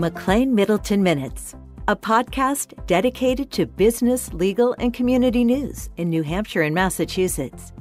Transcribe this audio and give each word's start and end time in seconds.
McLane 0.00 0.48
Middleton 0.48 1.02
Minutes, 1.02 1.54
a 1.86 1.94
podcast 1.94 2.72
dedicated 2.86 3.50
to 3.50 3.66
business, 3.66 4.32
legal, 4.32 4.74
and 4.78 4.94
community 4.94 5.44
news 5.44 5.90
in 5.98 6.08
New 6.08 6.22
Hampshire 6.22 6.62
and 6.62 6.74
Massachusetts. 6.74 7.74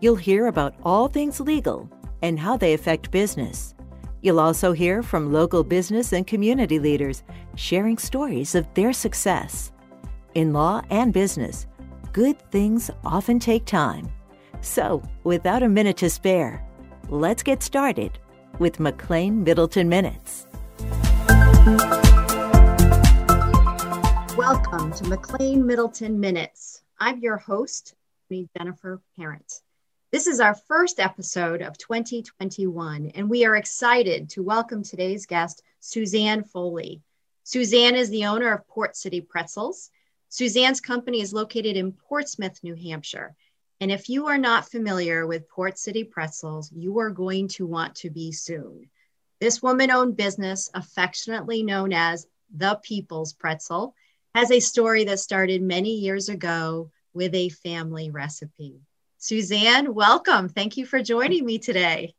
You'll 0.00 0.16
hear 0.16 0.46
about 0.46 0.74
all 0.84 1.06
things 1.06 1.38
legal 1.38 1.86
and 2.22 2.40
how 2.40 2.56
they 2.56 2.72
affect 2.72 3.10
business. 3.10 3.74
You'll 4.22 4.40
also 4.40 4.72
hear 4.72 5.02
from 5.02 5.34
local 5.34 5.62
business 5.62 6.14
and 6.14 6.26
community 6.26 6.78
leaders 6.78 7.22
sharing 7.56 7.98
stories 7.98 8.54
of 8.54 8.66
their 8.72 8.94
success. 8.94 9.70
In 10.34 10.54
law 10.54 10.80
and 10.88 11.12
business, 11.12 11.66
good 12.14 12.40
things 12.50 12.90
often 13.04 13.38
take 13.38 13.66
time. 13.66 14.10
So, 14.62 15.02
without 15.24 15.62
a 15.62 15.68
minute 15.68 15.98
to 15.98 16.08
spare, 16.08 16.66
let's 17.10 17.42
get 17.42 17.62
started 17.62 18.18
with 18.58 18.78
McLane 18.78 19.44
Middleton 19.44 19.90
Minutes. 19.90 20.45
Welcome 21.66 21.82
to 24.92 25.02
McLane 25.02 25.64
Middleton 25.64 26.20
Minutes. 26.20 26.82
I'm 27.00 27.18
your 27.18 27.38
host, 27.38 27.96
Jennifer 28.56 29.02
Parent. 29.16 29.62
This 30.12 30.28
is 30.28 30.38
our 30.38 30.54
first 30.54 31.00
episode 31.00 31.62
of 31.62 31.76
2021, 31.76 33.10
and 33.16 33.28
we 33.28 33.44
are 33.44 33.56
excited 33.56 34.30
to 34.30 34.44
welcome 34.44 34.84
today's 34.84 35.26
guest, 35.26 35.64
Suzanne 35.80 36.44
Foley. 36.44 37.02
Suzanne 37.42 37.96
is 37.96 38.10
the 38.10 38.26
owner 38.26 38.52
of 38.52 38.68
Port 38.68 38.96
City 38.96 39.20
Pretzels. 39.20 39.90
Suzanne's 40.28 40.80
company 40.80 41.20
is 41.20 41.32
located 41.32 41.76
in 41.76 41.90
Portsmouth, 41.90 42.60
New 42.62 42.76
Hampshire. 42.76 43.34
And 43.80 43.90
if 43.90 44.08
you 44.08 44.28
are 44.28 44.38
not 44.38 44.70
familiar 44.70 45.26
with 45.26 45.48
Port 45.48 45.78
City 45.78 46.04
Pretzels, 46.04 46.70
you 46.70 47.00
are 47.00 47.10
going 47.10 47.48
to 47.48 47.66
want 47.66 47.96
to 47.96 48.10
be 48.10 48.30
soon. 48.30 48.88
This 49.40 49.62
woman 49.62 49.90
owned 49.90 50.16
business, 50.16 50.70
affectionately 50.72 51.62
known 51.62 51.92
as 51.92 52.26
the 52.54 52.80
People's 52.82 53.34
Pretzel, 53.34 53.94
has 54.34 54.50
a 54.50 54.60
story 54.60 55.04
that 55.04 55.20
started 55.20 55.62
many 55.62 55.90
years 55.90 56.28
ago 56.28 56.90
with 57.12 57.34
a 57.34 57.50
family 57.50 58.10
recipe. 58.10 58.80
Suzanne, 59.18 59.94
welcome. 59.94 60.48
Thank 60.48 60.76
you 60.76 60.86
for 60.86 61.02
joining 61.02 61.44
me 61.44 61.58
today. 61.58 62.14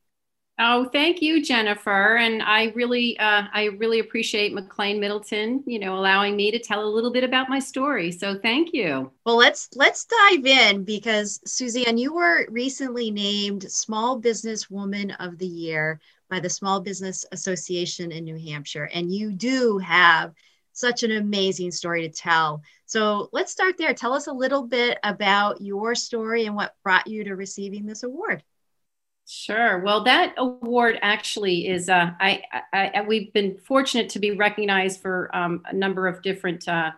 Oh, 0.60 0.86
thank 0.86 1.22
you, 1.22 1.44
Jennifer. 1.44 2.18
And 2.18 2.42
I 2.42 2.72
really, 2.76 3.18
uh, 3.20 3.44
I 3.54 3.66
really 3.78 4.00
appreciate 4.00 4.56
McLane 4.56 5.00
Middleton, 5.00 5.64
you 5.68 5.78
know, 5.78 5.96
allowing 5.96 6.36
me 6.36 6.50
to 6.50 6.58
tell 6.58 6.84
a 6.84 6.90
little 6.90 7.12
bit 7.12 7.24
about 7.24 7.48
my 7.48 7.60
story. 7.60 8.12
So 8.12 8.40
thank 8.40 8.74
you. 8.74 9.12
Well, 9.24 9.38
let's 9.38 9.70
let's 9.76 10.06
dive 10.06 10.48
in 10.48 10.84
because 10.84 11.40
Suzanne, 11.46 12.00
you 12.00 12.12
were 12.12 12.48
recently 12.50 13.12
named 13.12 13.72
Small 13.72 14.18
Business 14.18 14.68
Woman 14.68 15.12
of 15.12 15.38
the 15.38 15.46
Year 15.46 16.00
by 16.30 16.40
the 16.40 16.50
Small 16.50 16.82
Business 16.82 17.26
Association 17.32 18.12
in 18.12 18.24
New 18.24 18.38
Hampshire, 18.38 18.90
and 18.94 19.14
you 19.14 19.32
do 19.32 19.78
have 19.78 20.34
such 20.74 21.02
an 21.04 21.12
amazing 21.12 21.72
story 21.72 22.08
to 22.08 22.10
tell. 22.10 22.62
So 22.86 23.30
let's 23.32 23.52
start 23.52 23.78
there. 23.78 23.94
Tell 23.94 24.14
us 24.14 24.28
a 24.28 24.34
little 24.34 24.64
bit 24.64 25.00
about 25.04 25.60
your 25.60 25.96
story 25.96 26.46
and 26.46 26.56
what 26.56 26.76
brought 26.84 27.08
you 27.08 27.24
to 27.24 27.36
receiving 27.36 27.86
this 27.86 28.04
award. 28.04 28.44
Sure. 29.28 29.80
Well, 29.80 30.06
that 30.06 30.36
award 30.38 31.00
actually 31.02 31.68
is. 31.68 31.90
Uh, 31.90 32.12
I, 32.20 32.44
I, 32.72 32.92
I, 32.96 33.02
we've 33.02 33.34
been 33.34 33.58
fortunate 33.58 34.08
to 34.10 34.20
be 34.20 34.32
recognized 34.32 35.02
for 35.02 35.36
um, 35.36 35.64
a 35.66 35.74
number 35.74 36.08
of 36.08 36.22
different 36.22 36.66
uh, 36.68 36.92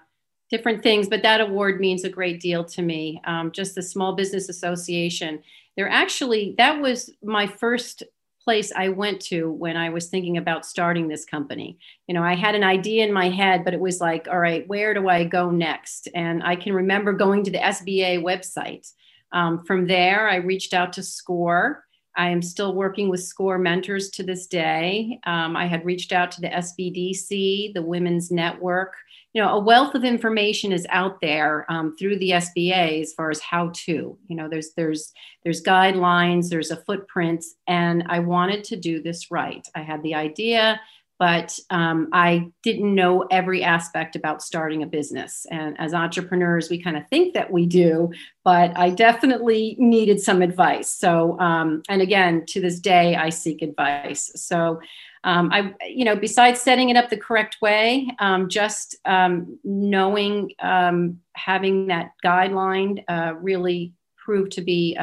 different 0.51 0.83
things, 0.83 1.07
but 1.07 1.23
that 1.23 1.41
award 1.41 1.79
means 1.79 2.03
a 2.03 2.09
great 2.09 2.39
deal 2.39 2.63
to 2.65 2.81
me. 2.83 3.21
Um, 3.25 3.51
just 3.51 3.73
the 3.73 3.81
Small 3.81 4.13
Business 4.13 4.47
Association. 4.47 5.41
They're 5.75 5.89
actually 5.89 6.53
that 6.59 6.79
was 6.79 7.09
my 7.23 7.47
first 7.47 8.03
place 8.49 8.71
I 8.75 8.89
went 8.89 9.21
to 9.25 9.51
when 9.51 9.77
I 9.77 9.89
was 9.89 10.07
thinking 10.07 10.35
about 10.35 10.65
starting 10.65 11.07
this 11.07 11.23
company. 11.23 11.77
You 12.07 12.15
know, 12.15 12.23
I 12.23 12.33
had 12.33 12.55
an 12.55 12.63
idea 12.63 13.05
in 13.05 13.13
my 13.13 13.29
head, 13.29 13.63
but 13.63 13.75
it 13.75 13.79
was 13.79 14.01
like, 14.01 14.27
all 14.27 14.39
right, 14.39 14.67
where 14.67 14.95
do 14.95 15.07
I 15.07 15.23
go 15.23 15.51
next? 15.51 16.07
And 16.15 16.41
I 16.41 16.55
can 16.55 16.73
remember 16.73 17.13
going 17.13 17.43
to 17.43 17.51
the 17.51 17.59
SBA 17.59 18.23
website. 18.23 18.91
Um, 19.31 19.63
from 19.65 19.85
there, 19.85 20.27
I 20.27 20.37
reached 20.37 20.73
out 20.73 20.93
to 20.93 21.03
SCORE 21.03 21.83
I 22.19 22.27
am 22.29 22.41
still 22.41 22.75
working 22.75 23.07
with 23.07 23.23
SCORE 23.23 23.57
mentors 23.57 24.09
to 24.09 24.23
this 24.23 24.45
day. 24.45 25.21
Um, 25.25 25.55
I 25.55 25.67
had 25.67 25.85
reached 25.85 26.11
out 26.11 26.31
to 26.33 26.41
the 26.41 26.49
SBDC, 26.49 27.73
the 27.73 27.81
Women's 27.81 28.29
Network. 28.29 28.93
You 29.31 29.41
know, 29.41 29.53
a 29.53 29.59
wealth 29.59 29.95
of 29.95 30.03
information 30.03 30.73
is 30.73 30.85
out 30.89 31.21
there 31.21 31.65
um, 31.71 31.95
through 31.97 32.19
the 32.19 32.31
SBA 32.31 33.01
as 33.01 33.13
far 33.13 33.31
as 33.31 33.39
how 33.39 33.71
to. 33.85 34.17
You 34.27 34.35
know, 34.35 34.49
there's 34.49 34.73
there's 34.75 35.13
there's 35.45 35.63
guidelines, 35.63 36.49
there's 36.49 36.71
a 36.71 36.83
footprint, 36.83 37.45
and 37.67 38.03
I 38.09 38.19
wanted 38.19 38.65
to 38.65 38.75
do 38.75 39.01
this 39.01 39.31
right. 39.31 39.65
I 39.73 39.81
had 39.81 40.03
the 40.03 40.15
idea 40.15 40.81
but 41.19 41.59
um, 41.69 42.07
I 42.13 42.49
didn't 42.63 42.95
know 42.95 43.27
every 43.29 43.61
aspect 43.61 44.15
about 44.15 44.41
starting 44.41 44.81
a 44.83 44.87
business. 44.87 45.45
And 45.51 45.77
as 45.77 45.93
entrepreneurs, 45.93 46.69
we 46.69 46.81
kind 46.81 46.95
of 46.95 47.07
think 47.09 47.33
that 47.33 47.51
we 47.51 47.65
do, 47.65 48.11
but 48.45 48.75
I 48.77 48.89
definitely 48.89 49.75
needed 49.77 50.21
some 50.21 50.41
advice. 50.41 50.89
So, 50.89 51.37
um, 51.39 51.83
and 51.89 52.01
again, 52.01 52.45
to 52.47 52.61
this 52.61 52.79
day, 52.79 53.17
I 53.17 53.29
seek 53.29 53.61
advice. 53.61 54.31
So, 54.35 54.79
um, 55.25 55.49
I, 55.51 55.73
you 55.85 56.05
know, 56.05 56.15
besides 56.15 56.61
setting 56.61 56.89
it 56.89 56.95
up 56.95 57.09
the 57.09 57.17
correct 57.17 57.57
way, 57.61 58.09
um, 58.19 58.47
just 58.47 58.95
um, 59.03 59.59
knowing, 59.65 60.51
um, 60.59 61.19
having 61.33 61.87
that 61.87 62.11
guideline 62.23 63.03
uh, 63.09 63.33
really 63.35 63.91
proved 64.17 64.53
to 64.53 64.61
be 64.61 64.95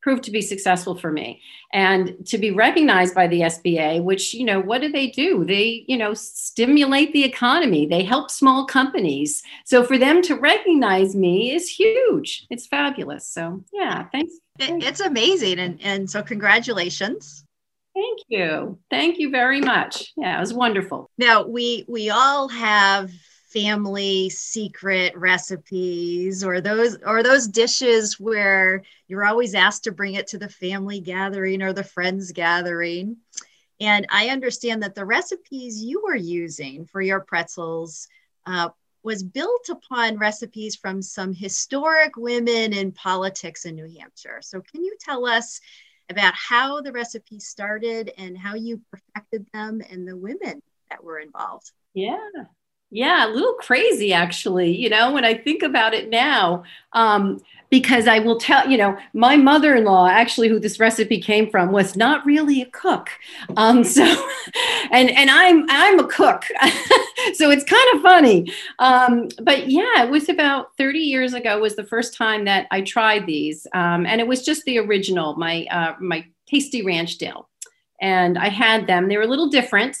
proved 0.00 0.22
to 0.24 0.30
be 0.30 0.40
successful 0.40 0.94
for 0.94 1.10
me. 1.10 1.40
And 1.72 2.26
to 2.26 2.38
be 2.38 2.50
recognized 2.50 3.14
by 3.14 3.26
the 3.26 3.40
SBA 3.40 4.02
which 4.02 4.34
you 4.34 4.44
know 4.44 4.60
what 4.60 4.80
do 4.80 4.90
they 4.90 5.08
do? 5.08 5.44
They 5.44 5.84
you 5.86 5.96
know 5.96 6.14
stimulate 6.14 7.12
the 7.12 7.24
economy. 7.24 7.86
They 7.86 8.04
help 8.04 8.30
small 8.30 8.66
companies. 8.66 9.42
So 9.64 9.84
for 9.84 9.98
them 9.98 10.22
to 10.22 10.36
recognize 10.36 11.14
me 11.14 11.54
is 11.54 11.68
huge. 11.68 12.46
It's 12.50 12.66
fabulous. 12.66 13.26
So 13.26 13.62
yeah 13.72 14.06
thanks. 14.12 14.34
It's 14.58 15.00
amazing. 15.00 15.58
And 15.58 15.80
and 15.82 16.10
so 16.10 16.22
congratulations. 16.22 17.44
Thank 17.94 18.20
you. 18.28 18.78
Thank 18.90 19.18
you 19.18 19.30
very 19.30 19.60
much. 19.60 20.12
Yeah 20.16 20.36
it 20.36 20.40
was 20.40 20.54
wonderful. 20.54 21.10
Now 21.18 21.46
we 21.46 21.84
we 21.88 22.10
all 22.10 22.48
have 22.48 23.10
family 23.48 24.28
secret 24.28 25.16
recipes 25.16 26.44
or 26.44 26.60
those 26.60 26.98
or 27.04 27.22
those 27.22 27.48
dishes 27.48 28.20
where 28.20 28.82
you're 29.06 29.24
always 29.24 29.54
asked 29.54 29.84
to 29.84 29.92
bring 29.92 30.14
it 30.14 30.26
to 30.26 30.38
the 30.38 30.48
family 30.48 31.00
gathering 31.00 31.62
or 31.62 31.72
the 31.72 31.84
friends 31.84 32.32
gathering. 32.32 33.16
And 33.80 34.06
i 34.10 34.28
understand 34.28 34.82
that 34.82 34.94
the 34.94 35.04
recipes 35.04 35.82
you 35.82 36.02
were 36.04 36.16
using 36.16 36.84
for 36.84 37.00
your 37.00 37.20
pretzels 37.20 38.08
uh, 38.46 38.70
was 39.02 39.22
built 39.22 39.68
upon 39.70 40.18
recipes 40.18 40.76
from 40.76 41.00
some 41.00 41.32
historic 41.32 42.16
women 42.16 42.72
in 42.72 42.92
politics 42.92 43.64
in 43.64 43.76
new 43.76 43.88
hampshire. 43.98 44.40
So 44.42 44.60
can 44.60 44.84
you 44.84 44.94
tell 45.00 45.24
us 45.24 45.60
about 46.10 46.34
how 46.34 46.80
the 46.80 46.92
recipes 46.92 47.46
started 47.46 48.12
and 48.18 48.36
how 48.36 48.54
you 48.54 48.82
perfected 48.90 49.46
them 49.52 49.80
and 49.90 50.06
the 50.06 50.16
women 50.16 50.60
that 50.90 51.02
were 51.02 51.20
involved? 51.20 51.70
Yeah 51.94 52.18
yeah, 52.90 53.26
a 53.26 53.30
little 53.32 53.54
crazy 53.54 54.12
actually, 54.12 54.74
you 54.74 54.88
know, 54.88 55.12
when 55.12 55.24
I 55.24 55.34
think 55.34 55.62
about 55.62 55.94
it 55.94 56.08
now. 56.08 56.64
Um, 56.94 57.40
because 57.70 58.08
I 58.08 58.18
will 58.18 58.38
tell, 58.38 58.66
you 58.66 58.78
know, 58.78 58.96
my 59.12 59.36
mother 59.36 59.74
in 59.74 59.84
law, 59.84 60.08
actually, 60.08 60.48
who 60.48 60.58
this 60.58 60.80
recipe 60.80 61.20
came 61.20 61.50
from, 61.50 61.70
was 61.70 61.96
not 61.96 62.24
really 62.24 62.62
a 62.62 62.66
cook. 62.70 63.10
Um, 63.58 63.84
so, 63.84 64.04
and, 64.90 65.10
and 65.10 65.30
I'm, 65.30 65.66
I'm 65.68 65.98
a 65.98 66.06
cook. 66.06 66.44
so 67.34 67.50
it's 67.50 67.64
kind 67.64 67.94
of 67.94 68.00
funny. 68.00 68.50
Um, 68.78 69.28
but 69.42 69.68
yeah, 69.68 70.02
it 70.02 70.10
was 70.10 70.30
about 70.30 70.76
30 70.78 70.98
years 70.98 71.34
ago 71.34 71.58
was 71.58 71.76
the 71.76 71.84
first 71.84 72.16
time 72.16 72.46
that 72.46 72.66
I 72.70 72.80
tried 72.80 73.26
these. 73.26 73.66
Um, 73.74 74.06
and 74.06 74.18
it 74.18 74.26
was 74.26 74.44
just 74.46 74.64
the 74.64 74.78
original, 74.78 75.36
my, 75.36 75.66
uh, 75.70 75.92
my 76.00 76.24
tasty 76.46 76.82
ranch 76.82 77.18
dill. 77.18 77.50
And 78.00 78.38
I 78.38 78.48
had 78.48 78.86
them, 78.86 79.08
they 79.08 79.18
were 79.18 79.24
a 79.24 79.28
little 79.28 79.50
different 79.50 79.98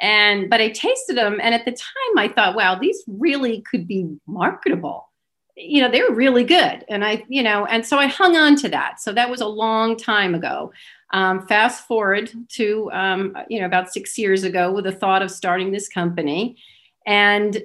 and 0.00 0.48
but 0.48 0.60
i 0.60 0.68
tasted 0.68 1.16
them 1.16 1.38
and 1.42 1.54
at 1.54 1.64
the 1.64 1.72
time 1.72 2.18
i 2.18 2.28
thought 2.28 2.54
wow 2.54 2.78
these 2.78 3.02
really 3.06 3.62
could 3.62 3.86
be 3.86 4.06
marketable. 4.26 5.04
You 5.56 5.82
know 5.82 5.90
they're 5.90 6.12
really 6.12 6.44
good 6.44 6.84
and 6.88 7.04
i 7.04 7.24
you 7.28 7.42
know 7.42 7.66
and 7.66 7.84
so 7.84 7.98
i 7.98 8.06
hung 8.06 8.36
on 8.36 8.54
to 8.56 8.68
that. 8.68 9.00
So 9.00 9.12
that 9.12 9.28
was 9.28 9.40
a 9.40 9.46
long 9.46 9.96
time 9.96 10.34
ago. 10.34 10.72
Um, 11.12 11.46
fast 11.48 11.86
forward 11.86 12.30
to 12.50 12.90
um, 12.92 13.36
you 13.48 13.58
know 13.58 13.66
about 13.66 13.92
six 13.92 14.16
years 14.16 14.44
ago 14.44 14.70
with 14.70 14.84
the 14.84 14.92
thought 14.92 15.22
of 15.22 15.32
starting 15.32 15.72
this 15.72 15.88
company. 15.88 16.58
And 17.06 17.60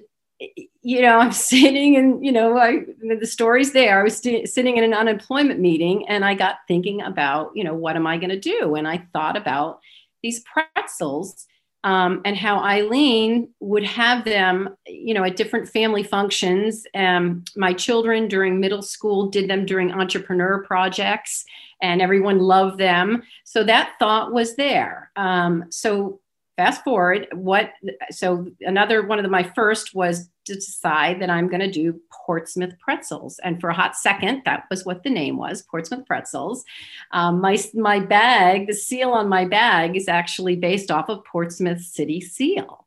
you 0.81 1.01
know 1.01 1.19
i'm 1.23 1.31
sitting 1.31 1.95
and 1.95 2.25
you 2.25 2.31
know 2.31 2.57
I, 2.57 2.79
the 3.19 3.27
story's 3.27 3.73
there. 3.73 3.99
I 3.99 4.03
was 4.03 4.17
st- 4.17 4.49
sitting 4.49 4.77
in 4.77 4.83
an 4.83 4.93
unemployment 4.93 5.59
meeting 5.59 6.07
and 6.07 6.25
i 6.25 6.33
got 6.33 6.57
thinking 6.67 7.01
about 7.01 7.51
you 7.55 7.63
know 7.63 7.75
what 7.75 7.95
am 7.95 8.07
i 8.07 8.17
going 8.17 8.29
to 8.29 8.39
do? 8.39 8.75
And 8.75 8.87
i 8.87 9.05
thought 9.13 9.37
about 9.37 9.79
these 10.23 10.41
pretzels 10.41 11.45
um, 11.83 12.21
and 12.23 12.37
how 12.37 12.59
Eileen 12.63 13.49
would 13.59 13.83
have 13.83 14.23
them, 14.23 14.75
you 14.87 15.13
know, 15.13 15.23
at 15.23 15.35
different 15.35 15.67
family 15.69 16.03
functions. 16.03 16.85
Um, 16.95 17.43
my 17.55 17.73
children 17.73 18.27
during 18.27 18.59
middle 18.59 18.81
school 18.81 19.29
did 19.29 19.49
them 19.49 19.65
during 19.65 19.91
entrepreneur 19.91 20.63
projects, 20.63 21.43
and 21.81 22.01
everyone 22.01 22.39
loved 22.39 22.79
them. 22.79 23.23
So 23.43 23.63
that 23.65 23.93
thought 23.99 24.31
was 24.31 24.55
there. 24.55 25.11
Um, 25.15 25.65
so 25.69 26.21
fast 26.55 26.83
forward, 26.83 27.27
what? 27.33 27.71
So 28.11 28.47
another 28.61 29.05
one 29.05 29.19
of 29.19 29.23
the, 29.23 29.29
my 29.29 29.43
first 29.43 29.95
was 29.95 30.29
to 30.45 30.55
decide 30.55 31.21
that 31.21 31.29
I'm 31.29 31.47
going 31.47 31.61
to 31.61 31.71
do 31.71 31.99
Portsmouth 32.25 32.77
pretzels, 32.79 33.39
and 33.43 33.59
for 33.59 33.69
a 33.69 33.73
hot 33.73 33.95
second, 33.95 34.41
that 34.45 34.65
was 34.69 34.85
what 34.85 35.03
the 35.03 35.09
name 35.09 35.37
was, 35.37 35.61
Portsmouth 35.61 36.05
pretzels. 36.05 36.63
Um, 37.11 37.41
my 37.41 37.57
my 37.73 37.99
bag, 37.99 38.67
the 38.67 38.73
seal 38.73 39.11
on 39.11 39.29
my 39.29 39.45
bag, 39.45 39.95
is 39.95 40.07
actually 40.07 40.55
based 40.55 40.91
off 40.91 41.09
of 41.09 41.23
Portsmouth 41.25 41.81
City 41.81 42.21
Seal. 42.21 42.85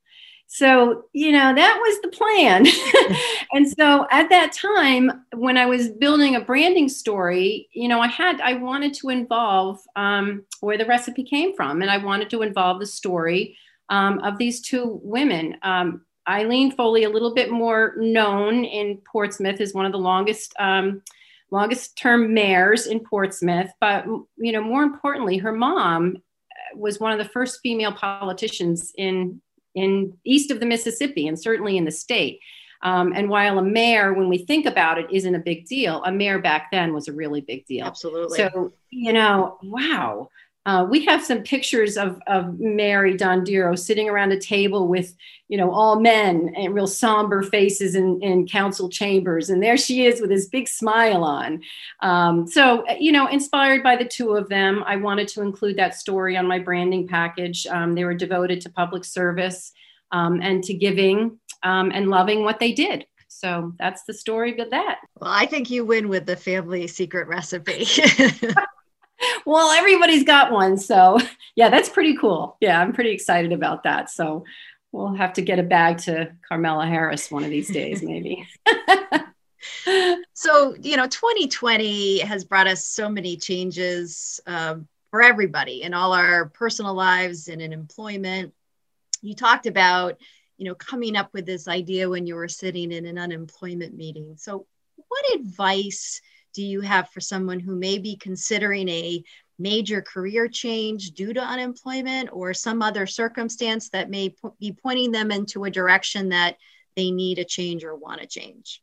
So, 0.49 1.05
you 1.13 1.33
know, 1.33 1.55
that 1.55 1.79
was 1.81 2.01
the 2.01 2.09
plan. 2.09 2.67
and 3.53 3.69
so 3.69 4.07
at 4.11 4.29
that 4.31 4.53
time, 4.53 5.25
when 5.35 5.57
I 5.57 5.67
was 5.67 5.89
building 5.89 6.37
a 6.37 6.41
branding 6.41 6.89
story, 6.89 7.69
you 7.73 7.89
know, 7.89 8.01
I 8.01 8.07
had, 8.07 8.41
I 8.41 8.55
wanted 8.55 8.95
to 8.95 9.09
involve 9.09 9.81
um, 9.97 10.45
where 10.61 10.79
the 10.79 10.87
recipe 10.87 11.25
came 11.25 11.55
from. 11.55 11.83
And 11.83 11.91
I 11.91 11.99
wanted 11.99 12.31
to 12.31 12.43
involve 12.43 12.81
the 12.81 12.87
story 12.87 13.57
um, 13.89 14.21
of 14.21 14.39
these 14.39 14.61
two 14.61 15.01
women. 15.03 15.57
Um, 15.63 16.03
Eileen 16.29 16.73
Foley, 16.73 17.05
a 17.05 17.11
little 17.11 17.35
bit 17.35 17.51
more 17.51 17.95
known 17.99 18.65
in 18.65 18.99
Portsmouth, 18.99 19.61
is 19.61 19.75
one 19.75 19.87
of 19.87 19.93
the 19.93 19.99
longest. 19.99 20.55
Um, 20.59 21.03
longest 21.53 21.97
term 21.97 22.35
mayors 22.35 22.89
in 22.89 22.99
Portsmouth, 22.99 23.71
but 23.81 24.05
you 24.37 24.51
know, 24.51 24.61
more 24.61 24.83
importantly, 24.83 25.37
her 25.39 25.53
mom 25.53 26.17
was 26.75 26.99
one 26.99 27.13
of 27.13 27.19
the 27.19 27.33
first 27.33 27.61
female 27.63 27.93
politicians 27.93 28.93
in 28.99 29.41
in 29.77 30.17
east 30.25 30.51
of 30.51 30.59
the 30.59 30.67
Mississippi 30.67 31.29
and 31.29 31.39
certainly 31.39 31.77
in 31.77 31.85
the 31.85 31.93
state. 31.93 32.41
Um, 32.83 33.13
and 33.15 33.29
while 33.29 33.59
a 33.59 33.63
mayor, 33.63 34.13
when 34.13 34.29
we 34.29 34.39
think 34.39 34.67
about 34.67 34.99
it, 34.99 35.07
isn't 35.11 35.35
a 35.35 35.39
big 35.39 35.67
deal, 35.67 36.03
a 36.05 36.13
mayor 36.13 36.39
back 36.39 36.71
then 36.73 36.93
was 36.93 37.09
a 37.09 37.13
really 37.13 37.41
big 37.41 37.65
deal. 37.67 37.87
Absolutely. 37.87 38.39
So, 38.39 38.73
you 38.91 39.13
know, 39.13 39.59
wow. 39.63 40.29
Uh, 40.67 40.85
we 40.91 41.05
have 41.05 41.25
some 41.25 41.43
pictures 41.43 41.97
of, 41.97 42.21
of 42.27 42.59
Mary 42.59 43.17
Dondero 43.17 43.79
sitting 43.79 44.11
around 44.11 44.33
a 44.33 44.41
table 44.41 44.89
with, 44.89 45.15
you 45.47 45.57
know, 45.57 45.71
all 45.71 46.01
men 46.01 46.53
and 46.57 46.75
real 46.75 46.89
somber 46.89 47.45
faces 47.45 47.95
in, 47.95 48.21
in 48.21 48.49
council 48.49 48.89
chambers. 48.89 49.49
And 49.49 49.63
there 49.63 49.77
she 49.77 50.07
is 50.07 50.21
with 50.21 50.29
this 50.29 50.49
big 50.49 50.67
smile 50.67 51.23
on. 51.23 51.63
Um, 52.01 52.49
so, 52.49 52.85
you 52.99 53.13
know, 53.13 53.29
inspired 53.29 53.85
by 53.85 53.95
the 53.95 54.05
two 54.05 54.33
of 54.33 54.49
them, 54.49 54.83
I 54.85 54.97
wanted 54.97 55.29
to 55.29 55.43
include 55.43 55.77
that 55.77 55.95
story 55.95 56.37
on 56.37 56.49
my 56.49 56.59
branding 56.59 57.07
package. 57.07 57.65
Um, 57.69 57.95
they 57.95 58.05
were 58.05 58.15
devoted 58.15 58.61
to 58.63 58.71
public 58.71 59.05
service 59.05 59.73
um, 60.11 60.41
and 60.43 60.65
to 60.65 60.75
giving 60.75 61.39
um, 61.63 61.93
and 61.95 62.11
loving 62.11 62.43
what 62.43 62.59
they 62.59 62.73
did. 62.73 63.07
So 63.29 63.73
that's 63.79 64.03
the 64.03 64.15
story 64.15 64.59
of 64.59 64.71
that. 64.71 64.99
Well, 65.21 65.31
I 65.31 65.47
think 65.47 65.71
you 65.71 65.85
win 65.85 66.09
with 66.09 66.27
the 66.27 66.37
family 66.37 66.89
secret 66.89 67.29
recipe. 67.29 67.87
well, 69.45 69.71
everybody's 69.71 70.25
got 70.25 70.53
one. 70.53 70.77
So, 70.77 71.19
yeah, 71.57 71.69
that's 71.69 71.89
pretty 71.89 72.17
cool. 72.17 72.57
Yeah, 72.61 72.81
I'm 72.81 72.93
pretty 72.93 73.11
excited 73.11 73.53
about 73.53 73.85
that. 73.85 74.11
So, 74.11 74.45
we'll 74.97 75.15
have 75.15 75.35
to 75.35 75.43
get 75.43 75.59
a 75.59 75.63
bag 75.63 75.99
to 75.99 76.33
Kamala 76.49 76.87
Harris 76.87 77.31
one 77.31 77.45
of 77.45 77.51
these 77.51 77.69
days, 77.69 78.03
maybe. 78.03 78.47
so, 80.33 80.75
you 80.81 80.97
know, 80.97 81.07
2020 81.07 82.21
has 82.21 82.45
brought 82.45 82.67
us 82.67 82.85
so 82.87 83.09
many 83.09 83.37
changes 83.37 84.41
um, 84.47 84.89
for 85.11 85.23
everybody 85.23 85.83
in 85.83 85.95
all 85.95 86.13
our 86.13 86.47
personal 86.47 86.95
lives 86.95 87.49
and 87.49 87.61
in 87.61 87.73
employment. 87.73 88.53
You 89.23 89.35
talked 89.35 89.67
about, 89.67 90.19
you 90.57 90.65
know, 90.65 90.75
coming 90.75 91.17
up 91.17 91.33
with 91.33 91.47
this 91.47 91.69
idea 91.69 92.09
when 92.09 92.27
you 92.27 92.35
were 92.35 92.49
sitting 92.49 92.93
in 92.93 93.07
an 93.07 93.19
unemployment 93.19 93.95
meeting. 93.95 94.35
So, 94.37 94.67
what 95.09 95.35
advice? 95.35 96.21
Do 96.57 96.65
you 96.65 96.81
have 96.81 97.11
for 97.11 97.21
someone 97.21 97.61
who 97.61 97.77
may 97.77 97.99
be 97.99 98.17
considering 98.17 98.89
a 98.89 99.23
major 99.59 100.01
career 100.01 100.49
change 100.49 101.11
due 101.11 101.35
to 101.35 101.41
unemployment 101.41 102.31
or 102.33 102.55
some 102.55 102.81
other 102.81 103.07
circumstance 103.07 103.91
that 103.91 104.11
may 104.11 104.35
be 104.59 104.73
pointing 104.73 105.13
them 105.13 105.31
into 105.31 105.65
a 105.65 105.71
direction 105.71 106.31
that 106.31 106.57
they 106.97 107.11
need 107.11 107.39
a 107.39 107.45
change 107.45 107.85
or 107.85 107.95
want 107.95 108.23
to 108.23 108.27
change? 108.27 108.83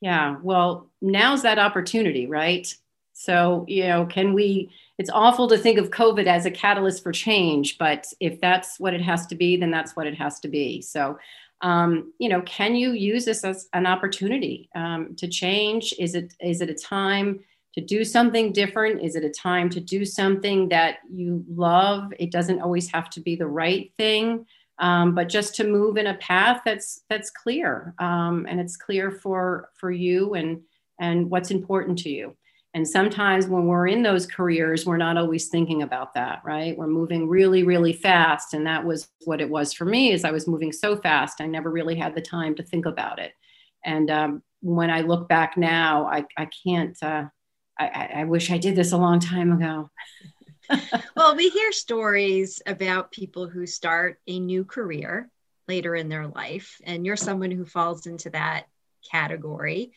Yeah, 0.00 0.36
well, 0.42 0.90
now's 1.02 1.42
that 1.42 1.58
opportunity, 1.58 2.26
right? 2.26 2.72
So, 3.14 3.64
you 3.66 3.88
know, 3.88 4.06
can 4.06 4.32
we? 4.32 4.70
It's 4.98 5.10
awful 5.10 5.48
to 5.48 5.58
think 5.58 5.78
of 5.78 5.90
COVID 5.90 6.26
as 6.26 6.46
a 6.46 6.50
catalyst 6.50 7.02
for 7.02 7.12
change, 7.12 7.78
but 7.78 8.06
if 8.20 8.40
that's 8.40 8.78
what 8.78 8.94
it 8.94 9.02
has 9.02 9.26
to 9.26 9.34
be, 9.34 9.56
then 9.56 9.70
that's 9.70 9.96
what 9.96 10.06
it 10.06 10.14
has 10.14 10.38
to 10.40 10.48
be. 10.48 10.82
So, 10.82 11.18
um, 11.66 12.12
you 12.20 12.28
know, 12.28 12.42
can 12.42 12.76
you 12.76 12.92
use 12.92 13.24
this 13.24 13.42
as 13.42 13.68
an 13.72 13.86
opportunity 13.86 14.70
um, 14.76 15.16
to 15.16 15.26
change? 15.26 15.92
Is 15.98 16.14
it 16.14 16.32
is 16.40 16.60
it 16.60 16.70
a 16.70 16.74
time 16.74 17.40
to 17.74 17.80
do 17.80 18.04
something 18.04 18.52
different? 18.52 19.02
Is 19.02 19.16
it 19.16 19.24
a 19.24 19.30
time 19.30 19.68
to 19.70 19.80
do 19.80 20.04
something 20.04 20.68
that 20.68 20.98
you 21.12 21.44
love? 21.48 22.12
It 22.20 22.30
doesn't 22.30 22.60
always 22.60 22.88
have 22.92 23.10
to 23.10 23.20
be 23.20 23.34
the 23.34 23.48
right 23.48 23.92
thing, 23.98 24.46
um, 24.78 25.12
but 25.16 25.28
just 25.28 25.56
to 25.56 25.64
move 25.64 25.96
in 25.96 26.06
a 26.06 26.14
path 26.14 26.60
that's 26.64 27.02
that's 27.10 27.30
clear 27.30 27.94
um, 27.98 28.46
and 28.48 28.60
it's 28.60 28.76
clear 28.76 29.10
for 29.10 29.70
for 29.74 29.90
you 29.90 30.34
and 30.34 30.62
and 31.00 31.28
what's 31.28 31.50
important 31.50 31.98
to 31.98 32.10
you. 32.10 32.36
And 32.76 32.86
sometimes 32.86 33.46
when 33.46 33.64
we're 33.64 33.86
in 33.86 34.02
those 34.02 34.26
careers, 34.26 34.84
we're 34.84 34.98
not 34.98 35.16
always 35.16 35.48
thinking 35.48 35.80
about 35.80 36.12
that, 36.12 36.42
right? 36.44 36.76
We're 36.76 36.86
moving 36.86 37.26
really, 37.26 37.62
really 37.62 37.94
fast. 37.94 38.52
And 38.52 38.66
that 38.66 38.84
was 38.84 39.08
what 39.24 39.40
it 39.40 39.48
was 39.48 39.72
for 39.72 39.86
me 39.86 40.12
is 40.12 40.26
I 40.26 40.30
was 40.30 40.46
moving 40.46 40.72
so 40.72 40.94
fast. 40.94 41.40
I 41.40 41.46
never 41.46 41.70
really 41.70 41.94
had 41.94 42.14
the 42.14 42.20
time 42.20 42.54
to 42.56 42.62
think 42.62 42.84
about 42.84 43.18
it. 43.18 43.32
And 43.82 44.10
um, 44.10 44.42
when 44.60 44.90
I 44.90 45.00
look 45.00 45.26
back 45.26 45.56
now, 45.56 46.04
I, 46.04 46.26
I 46.36 46.50
can't, 46.66 46.94
uh, 47.02 47.24
I, 47.78 48.10
I 48.16 48.24
wish 48.24 48.50
I 48.50 48.58
did 48.58 48.76
this 48.76 48.92
a 48.92 48.98
long 48.98 49.20
time 49.20 49.52
ago. 49.52 49.90
well, 51.16 51.34
we 51.34 51.48
hear 51.48 51.72
stories 51.72 52.60
about 52.66 53.10
people 53.10 53.48
who 53.48 53.64
start 53.64 54.20
a 54.26 54.38
new 54.38 54.66
career 54.66 55.30
later 55.66 55.96
in 55.96 56.10
their 56.10 56.26
life, 56.26 56.78
and 56.84 57.06
you're 57.06 57.16
someone 57.16 57.52
who 57.52 57.64
falls 57.64 58.06
into 58.06 58.28
that 58.30 58.66
category. 59.10 59.92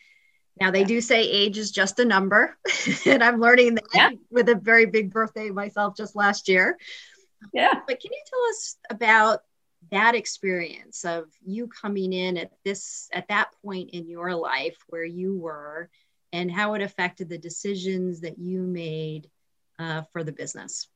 Now 0.60 0.72
they 0.72 0.84
do 0.84 1.00
say 1.02 1.22
age 1.22 1.58
is 1.58 1.72
just 1.72 2.00
a 2.00 2.06
number, 2.06 2.58
and 3.06 3.24
I'm 3.24 3.40
learning 3.40 3.76
that 3.76 3.84
yeah. 3.94 4.10
with 4.30 4.50
a 4.50 4.56
very 4.56 4.86
big 4.86 5.12
birthday 5.12 5.50
myself 5.50 5.96
just 5.96 6.16
last 6.16 6.48
year. 6.48 6.78
Yeah. 7.54 7.74
But 7.88 8.00
can 8.00 8.12
you 8.12 8.22
tell 8.26 8.42
us 8.50 8.76
about 8.90 9.40
that 9.92 10.16
experience 10.16 11.06
of 11.06 11.26
you 11.46 11.68
coming 11.68 12.14
in 12.14 12.38
at 12.38 12.52
this 12.66 13.08
at 13.14 13.28
that 13.30 13.50
point 13.64 13.92
in 13.92 14.08
your 14.10 14.36
life 14.36 14.78
where 14.88 15.06
you 15.06 15.38
were 15.38 15.90
and 16.34 16.52
how 16.52 16.74
it 16.74 16.82
affected 16.82 17.30
the 17.30 17.38
decisions 17.38 18.22
that 18.22 18.38
you 18.38 18.62
made 18.62 19.30
uh, 19.80 20.04
for 20.12 20.24
the 20.24 20.32
business? 20.32 20.88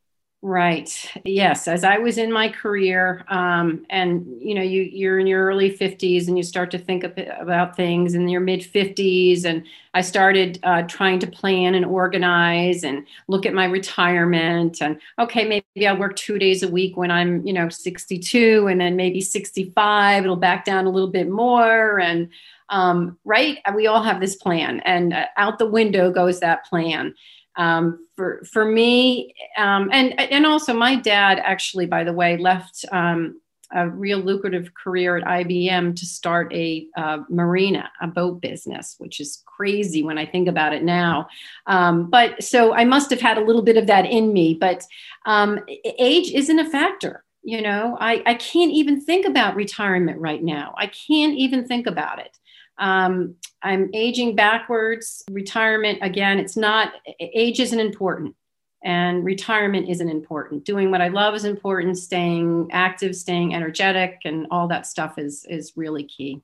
Right. 0.45 1.09
Yes. 1.23 1.69
As 1.69 1.85
I 1.85 1.99
was 1.99 2.17
in 2.17 2.29
my 2.29 2.49
career, 2.49 3.23
um, 3.29 3.85
and 3.89 4.27
you 4.41 4.53
know, 4.53 4.61
you 4.61 4.81
you're 4.81 5.17
in 5.17 5.25
your 5.25 5.45
early 5.45 5.71
50s, 5.71 6.27
and 6.27 6.35
you 6.35 6.43
start 6.43 6.69
to 6.71 6.77
think 6.77 7.05
about 7.05 7.77
things 7.77 8.13
in 8.13 8.27
your 8.27 8.41
mid 8.41 8.59
50s, 8.59 9.45
and 9.45 9.63
I 9.93 10.01
started 10.01 10.59
uh, 10.63 10.81
trying 10.81 11.19
to 11.19 11.27
plan 11.27 11.75
and 11.75 11.85
organize 11.85 12.83
and 12.83 13.07
look 13.29 13.45
at 13.45 13.53
my 13.53 13.63
retirement. 13.63 14.81
And 14.81 14.99
okay, 15.17 15.45
maybe 15.47 15.87
I'll 15.87 15.97
work 15.97 16.17
two 16.17 16.37
days 16.37 16.61
a 16.61 16.67
week 16.67 16.97
when 16.97 17.09
I'm 17.09 17.47
you 17.47 17.53
know 17.53 17.69
62, 17.69 18.67
and 18.67 18.81
then 18.81 18.97
maybe 18.97 19.21
65, 19.21 20.25
it'll 20.25 20.35
back 20.35 20.65
down 20.65 20.87
a 20.87 20.91
little 20.91 21.09
bit 21.09 21.29
more, 21.29 22.01
and 22.01 22.27
um, 22.67 23.17
right, 23.23 23.59
we 23.73 23.87
all 23.87 24.03
have 24.03 24.19
this 24.19 24.35
plan, 24.35 24.81
and 24.81 25.13
uh, 25.13 25.27
out 25.37 25.57
the 25.57 25.69
window 25.69 26.11
goes 26.11 26.41
that 26.41 26.65
plan 26.65 27.13
um, 27.55 28.07
for 28.15 28.43
for 28.51 28.65
me 28.65 29.33
um, 29.57 29.89
and 29.91 30.19
and 30.19 30.45
also 30.45 30.73
my 30.73 30.95
dad 30.95 31.39
actually 31.43 31.85
by 31.85 32.03
the 32.03 32.13
way 32.13 32.37
left 32.37 32.85
um, 32.91 33.39
a 33.75 33.89
real 33.89 34.19
lucrative 34.19 34.73
career 34.75 35.17
at 35.17 35.23
IBM 35.23 35.95
to 35.95 36.05
start 36.05 36.53
a 36.53 36.87
uh, 36.95 37.19
marina 37.29 37.89
a 38.01 38.07
boat 38.07 38.41
business 38.41 38.95
which 38.97 39.19
is 39.19 39.43
crazy 39.45 40.03
when 40.03 40.17
I 40.17 40.25
think 40.25 40.47
about 40.47 40.73
it 40.73 40.83
now. 40.83 41.27
Um, 41.67 42.09
but 42.09 42.43
so 42.43 42.73
I 42.73 42.85
must 42.85 43.09
have 43.09 43.21
had 43.21 43.37
a 43.37 43.43
little 43.43 43.61
bit 43.61 43.77
of 43.77 43.87
that 43.87 44.05
in 44.05 44.33
me 44.33 44.53
but 44.53 44.83
um, 45.25 45.59
age 45.99 46.31
isn't 46.31 46.59
a 46.59 46.69
factor 46.69 47.23
you 47.43 47.61
know? 47.61 47.97
I, 47.99 48.23
I 48.25 48.33
can't 48.35 48.71
even 48.71 49.01
think 49.01 49.27
about 49.27 49.55
retirement 49.55 50.19
right 50.19 50.41
now. 50.41 50.73
I 50.77 50.87
can't 50.87 51.37
even 51.37 51.67
think 51.67 51.87
about 51.87 52.19
it. 52.19 52.37
Um, 52.77 53.35
I'm 53.63 53.89
aging 53.93 54.35
backwards. 54.35 55.23
Retirement, 55.31 55.99
again, 56.01 56.39
it's 56.39 56.57
not, 56.57 56.93
age 57.19 57.59
isn't 57.59 57.79
important 57.79 58.35
and 58.83 59.23
retirement 59.23 59.89
isn't 59.89 60.09
important. 60.09 60.65
Doing 60.65 60.91
what 60.91 61.01
I 61.01 61.07
love 61.07 61.35
is 61.35 61.45
important. 61.45 61.97
Staying 61.97 62.69
active, 62.71 63.15
staying 63.15 63.55
energetic, 63.55 64.19
and 64.25 64.47
all 64.51 64.67
that 64.67 64.85
stuff 64.85 65.17
is, 65.17 65.45
is 65.49 65.73
really 65.77 66.03
key. 66.03 66.41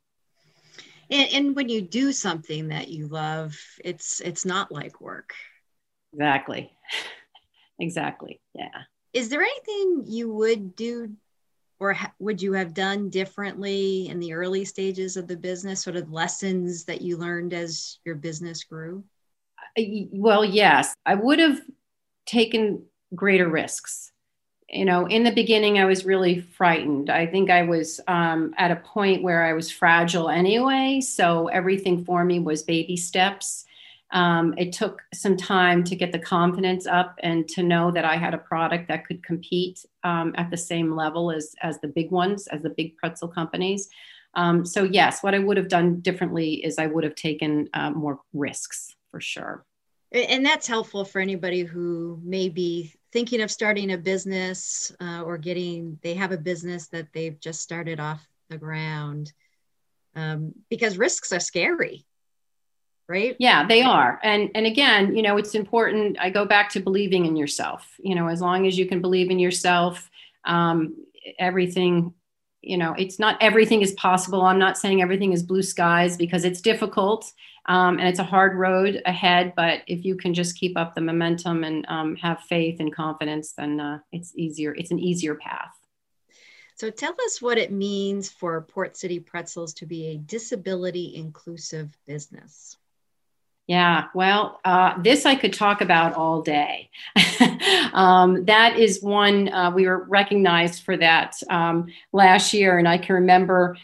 And, 1.11 1.29
and 1.33 1.55
when 1.55 1.67
you 1.67 1.81
do 1.81 2.13
something 2.13 2.69
that 2.69 2.87
you 2.87 3.07
love, 3.07 3.59
it's, 3.83 4.21
it's 4.21 4.45
not 4.45 4.71
like 4.71 5.01
work. 5.01 5.33
Exactly. 6.13 6.71
exactly. 7.79 8.39
Yeah. 8.53 8.83
Is 9.11 9.29
there 9.29 9.41
anything 9.41 10.03
you 10.07 10.31
would 10.31 10.75
do 10.75 11.11
or 11.79 11.93
ha- 11.93 12.13
would 12.19 12.41
you 12.41 12.53
have 12.53 12.73
done 12.73 13.09
differently 13.09 14.07
in 14.07 14.19
the 14.19 14.33
early 14.33 14.65
stages 14.65 15.17
of 15.17 15.27
the 15.27 15.37
business 15.37 15.81
sort 15.81 15.95
of 15.95 16.11
lessons 16.11 16.85
that 16.85 17.01
you 17.01 17.17
learned 17.17 17.53
as 17.53 17.99
your 18.05 18.15
business 18.15 18.63
grew 18.63 19.03
well 20.11 20.43
yes 20.43 20.93
i 21.05 21.15
would 21.15 21.39
have 21.39 21.61
taken 22.25 22.83
greater 23.15 23.47
risks 23.47 24.11
you 24.71 24.85
know, 24.85 25.07
in 25.07 25.23
the 25.23 25.31
beginning, 25.31 25.79
I 25.79 25.85
was 25.85 26.05
really 26.05 26.41
frightened. 26.41 27.09
I 27.09 27.25
think 27.25 27.49
I 27.49 27.63
was 27.63 27.99
um, 28.07 28.53
at 28.57 28.71
a 28.71 28.75
point 28.75 29.23
where 29.23 29.43
I 29.43 29.53
was 29.53 29.71
fragile 29.71 30.29
anyway. 30.29 31.01
So 31.01 31.47
everything 31.47 32.05
for 32.05 32.23
me 32.23 32.39
was 32.39 32.61
baby 32.61 32.95
steps. 32.95 33.65
Um, 34.11 34.55
it 34.57 34.73
took 34.73 35.03
some 35.13 35.37
time 35.37 35.83
to 35.83 35.95
get 35.95 36.11
the 36.11 36.19
confidence 36.19 36.87
up 36.87 37.15
and 37.21 37.47
to 37.49 37.61
know 37.61 37.91
that 37.91 38.05
I 38.05 38.17
had 38.17 38.33
a 38.33 38.39
product 38.39 38.87
that 38.87 39.05
could 39.05 39.23
compete 39.23 39.85
um, 40.03 40.33
at 40.35 40.49
the 40.49 40.57
same 40.57 40.95
level 40.95 41.31
as, 41.31 41.53
as 41.61 41.79
the 41.79 41.87
big 41.87 42.09
ones, 42.09 42.47
as 42.47 42.61
the 42.61 42.71
big 42.71 42.97
pretzel 42.97 43.27
companies. 43.27 43.89
Um, 44.33 44.65
so, 44.65 44.83
yes, 44.83 45.21
what 45.21 45.35
I 45.35 45.39
would 45.39 45.57
have 45.57 45.69
done 45.69 45.99
differently 46.01 46.53
is 46.65 46.79
I 46.79 46.87
would 46.87 47.03
have 47.03 47.15
taken 47.15 47.69
uh, 47.73 47.91
more 47.91 48.19
risks 48.33 48.95
for 49.11 49.21
sure. 49.21 49.65
And 50.11 50.43
that's 50.43 50.65
helpful 50.65 51.05
for 51.05 51.19
anybody 51.19 51.61
who 51.61 52.19
may 52.23 52.49
be 52.49 52.93
thinking 53.11 53.41
of 53.41 53.51
starting 53.51 53.91
a 53.91 53.97
business 53.97 54.91
uh, 54.99 55.21
or 55.21 55.37
getting, 55.37 55.99
they 56.01 56.15
have 56.15 56.31
a 56.31 56.37
business 56.37 56.87
that 56.87 57.13
they've 57.13 57.39
just 57.39 57.61
started 57.61 57.99
off 57.99 58.27
the 58.49 58.57
ground 58.57 59.33
um, 60.15 60.53
because 60.69 60.97
risks 60.97 61.31
are 61.31 61.39
scary 61.39 62.05
right? 63.09 63.35
Yeah 63.39 63.67
they 63.67 63.81
are. 63.81 64.19
And 64.23 64.49
and 64.55 64.65
again 64.65 65.15
you 65.15 65.23
know 65.23 65.35
it's 65.35 65.55
important 65.55 66.17
i 66.19 66.29
go 66.29 66.45
back 66.45 66.69
to 66.69 66.79
believing 66.79 67.25
in 67.25 67.35
yourself. 67.35 67.95
You 67.99 68.15
know 68.15 68.27
as 68.27 68.39
long 68.39 68.67
as 68.67 68.77
you 68.77 68.85
can 68.85 69.01
believe 69.01 69.31
in 69.31 69.39
yourself 69.39 70.09
um, 70.45 70.95
everything 71.39 72.13
you 72.61 72.77
know 72.77 72.93
it's 72.97 73.19
not 73.19 73.37
everything 73.41 73.81
is 73.81 73.91
possible. 73.93 74.41
I'm 74.43 74.59
not 74.59 74.77
saying 74.77 75.01
everything 75.01 75.33
is 75.33 75.43
blue 75.43 75.63
skies 75.63 76.15
because 76.15 76.45
it's 76.45 76.61
difficult 76.61 77.33
um, 77.65 77.97
and 77.99 78.07
it's 78.07 78.19
a 78.19 78.23
hard 78.23 78.55
road 78.55 79.01
ahead 79.05 79.53
but 79.55 79.81
if 79.87 80.05
you 80.05 80.15
can 80.15 80.33
just 80.33 80.57
keep 80.57 80.77
up 80.77 80.93
the 80.93 81.01
momentum 81.01 81.63
and 81.63 81.85
um, 81.89 82.15
have 82.17 82.39
faith 82.41 82.79
and 82.79 82.93
confidence 82.93 83.53
then 83.53 83.79
uh, 83.79 83.99
it's 84.11 84.33
easier 84.35 84.73
it's 84.75 84.91
an 84.91 84.99
easier 84.99 85.35
path. 85.35 85.73
So 86.75 86.89
tell 86.89 87.13
us 87.25 87.41
what 87.41 87.57
it 87.57 87.73
means 87.73 88.29
for 88.29 88.61
port 88.61 88.95
city 88.95 89.19
pretzels 89.19 89.73
to 89.75 89.85
be 89.85 90.07
a 90.07 90.17
disability 90.17 91.13
inclusive 91.15 91.89
business 92.07 92.77
yeah, 93.69 94.05
well, 94.15 94.59
uh, 94.65 94.99
this 94.99 95.27
I 95.27 95.35
could 95.35 95.53
talk 95.53 95.79
about 95.79 96.15
all 96.15 96.41
day. 96.41 96.89
um, 97.93 98.43
that 98.45 98.79
is 98.79 98.99
one, 98.99 99.53
uh, 99.53 99.69
we 99.69 99.85
were 99.85 100.05
recognized 100.05 100.81
for 100.81 100.97
that 100.97 101.35
um, 101.51 101.85
last 102.11 102.51
year. 102.51 102.79
And 102.79 102.87
I 102.87 102.97
can 102.97 103.13
remember 103.13 103.77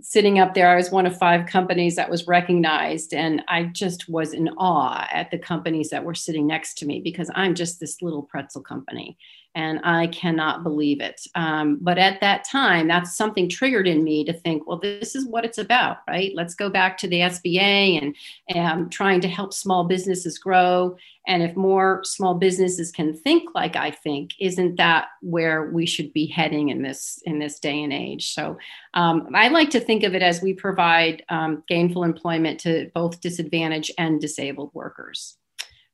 sitting 0.00 0.38
up 0.38 0.54
there, 0.54 0.70
I 0.70 0.76
was 0.76 0.90
one 0.90 1.04
of 1.04 1.18
five 1.18 1.44
companies 1.44 1.96
that 1.96 2.08
was 2.08 2.26
recognized. 2.26 3.12
And 3.12 3.42
I 3.46 3.64
just 3.64 4.08
was 4.08 4.32
in 4.32 4.48
awe 4.56 5.06
at 5.12 5.30
the 5.30 5.38
companies 5.38 5.90
that 5.90 6.02
were 6.02 6.14
sitting 6.14 6.46
next 6.46 6.78
to 6.78 6.86
me 6.86 7.00
because 7.00 7.30
I'm 7.34 7.54
just 7.54 7.78
this 7.78 8.00
little 8.00 8.22
pretzel 8.22 8.62
company 8.62 9.18
and 9.54 9.80
I 9.82 10.06
cannot 10.08 10.62
believe 10.62 11.00
it. 11.00 11.22
Um, 11.34 11.78
but 11.80 11.98
at 11.98 12.20
that 12.20 12.44
time, 12.44 12.86
that's 12.86 13.16
something 13.16 13.48
triggered 13.48 13.88
in 13.88 14.04
me 14.04 14.24
to 14.24 14.32
think, 14.32 14.66
well, 14.66 14.78
this 14.78 15.16
is 15.16 15.26
what 15.26 15.44
it's 15.44 15.58
about, 15.58 15.98
right? 16.08 16.32
Let's 16.34 16.54
go 16.54 16.70
back 16.70 16.96
to 16.98 17.08
the 17.08 17.20
SBA 17.20 18.00
and, 18.00 18.16
and 18.48 18.92
trying 18.92 19.20
to 19.22 19.28
help 19.28 19.52
small 19.52 19.84
businesses 19.84 20.38
grow. 20.38 20.96
And 21.26 21.42
if 21.42 21.56
more 21.56 22.02
small 22.04 22.34
businesses 22.34 22.92
can 22.92 23.12
think 23.12 23.50
like 23.54 23.74
I 23.74 23.90
think, 23.90 24.30
isn't 24.38 24.76
that 24.76 25.08
where 25.20 25.70
we 25.70 25.84
should 25.84 26.12
be 26.12 26.26
heading 26.26 26.68
in 26.68 26.82
this 26.82 27.20
in 27.24 27.40
this 27.40 27.58
day 27.58 27.82
and 27.82 27.92
age? 27.92 28.32
So 28.32 28.56
um, 28.94 29.28
I 29.34 29.48
like 29.48 29.70
to 29.70 29.80
think 29.80 30.04
of 30.04 30.14
it 30.14 30.22
as 30.22 30.40
we 30.40 30.54
provide 30.54 31.24
um, 31.28 31.64
gainful 31.68 32.04
employment 32.04 32.60
to 32.60 32.90
both 32.94 33.20
disadvantaged 33.20 33.90
and 33.98 34.20
disabled 34.20 34.70
workers. 34.74 35.36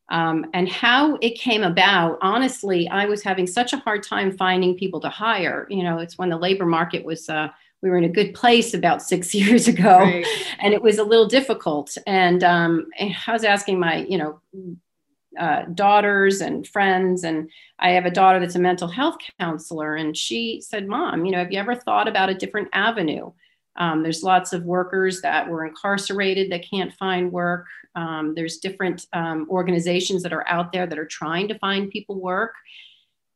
Um, 0.09 0.47
and 0.55 0.69
how 0.69 1.19
it 1.21 1.31
came 1.31 1.65
about 1.65 2.19
honestly 2.23 2.89
i 2.89 3.07
was 3.07 3.25
having 3.25 3.47
such 3.47 3.73
a 3.73 3.79
hard 3.79 4.05
time 4.05 4.37
finding 4.37 4.77
people 4.77 5.01
to 5.01 5.09
hire. 5.09 5.67
You 5.69 5.83
know 5.83 5.99
it's 5.99 6.17
when 6.17 6.29
the 6.29 6.39
labor 6.39 6.67
market 6.67 7.05
was 7.05 7.29
uh, 7.29 7.49
we 7.83 7.91
were 7.91 7.99
in 7.99 8.05
a 8.05 8.09
good 8.09 8.35
place 8.35 8.73
about 8.73 9.03
six 9.03 9.35
years 9.41 9.69
ago 9.69 9.99
right. 9.99 10.27
and 10.61 10.73
it 10.75 10.83
was 10.83 10.99
a 10.99 11.05
little 11.05 11.27
difficult. 11.27 11.97
And 12.07 12.45
um, 12.45 12.87
i 13.01 13.33
was 13.33 13.45
asking 13.45 13.81
my 13.81 14.05
you 14.09 14.19
know 14.19 14.41
uh, 15.39 15.65
daughters 15.75 16.41
and 16.41 16.67
friends 16.67 17.23
and 17.23 17.51
i 17.79 17.91
have 17.91 18.07
a 18.07 18.11
daughter 18.11 18.41
that's 18.41 18.55
a 18.55 18.59
mental 18.59 18.89
health 18.89 19.17
counselor 19.39 19.95
and 19.95 20.17
she 20.17 20.63
said 20.63 20.89
mom 20.89 21.27
you 21.27 21.31
know 21.31 21.39
have 21.39 21.53
you 21.53 21.59
ever 21.59 21.75
thought 21.75 22.09
about 22.09 22.31
a 22.31 22.35
different 22.35 22.69
avenue 22.73 23.31
um, 23.79 24.03
there's 24.03 24.23
lots 24.23 24.53
of 24.53 24.65
workers 24.65 25.21
that 25.23 25.49
were 25.49 25.65
incarcerated 25.67 26.51
that 26.51 26.69
can't 26.69 26.93
find 26.95 27.31
work. 27.31 27.67
Um, 27.95 28.35
there's 28.35 28.59
different 28.59 29.07
um, 29.13 29.47
organizations 29.51 30.23
that 30.23 30.33
are 30.33 30.49
out 30.49 30.73
there 30.73 30.87
that 30.87 30.99
are 30.99 31.07
trying 31.07 31.49
to 31.49 31.59
find 31.59 31.91
people 31.91 32.21
work. 32.21 32.55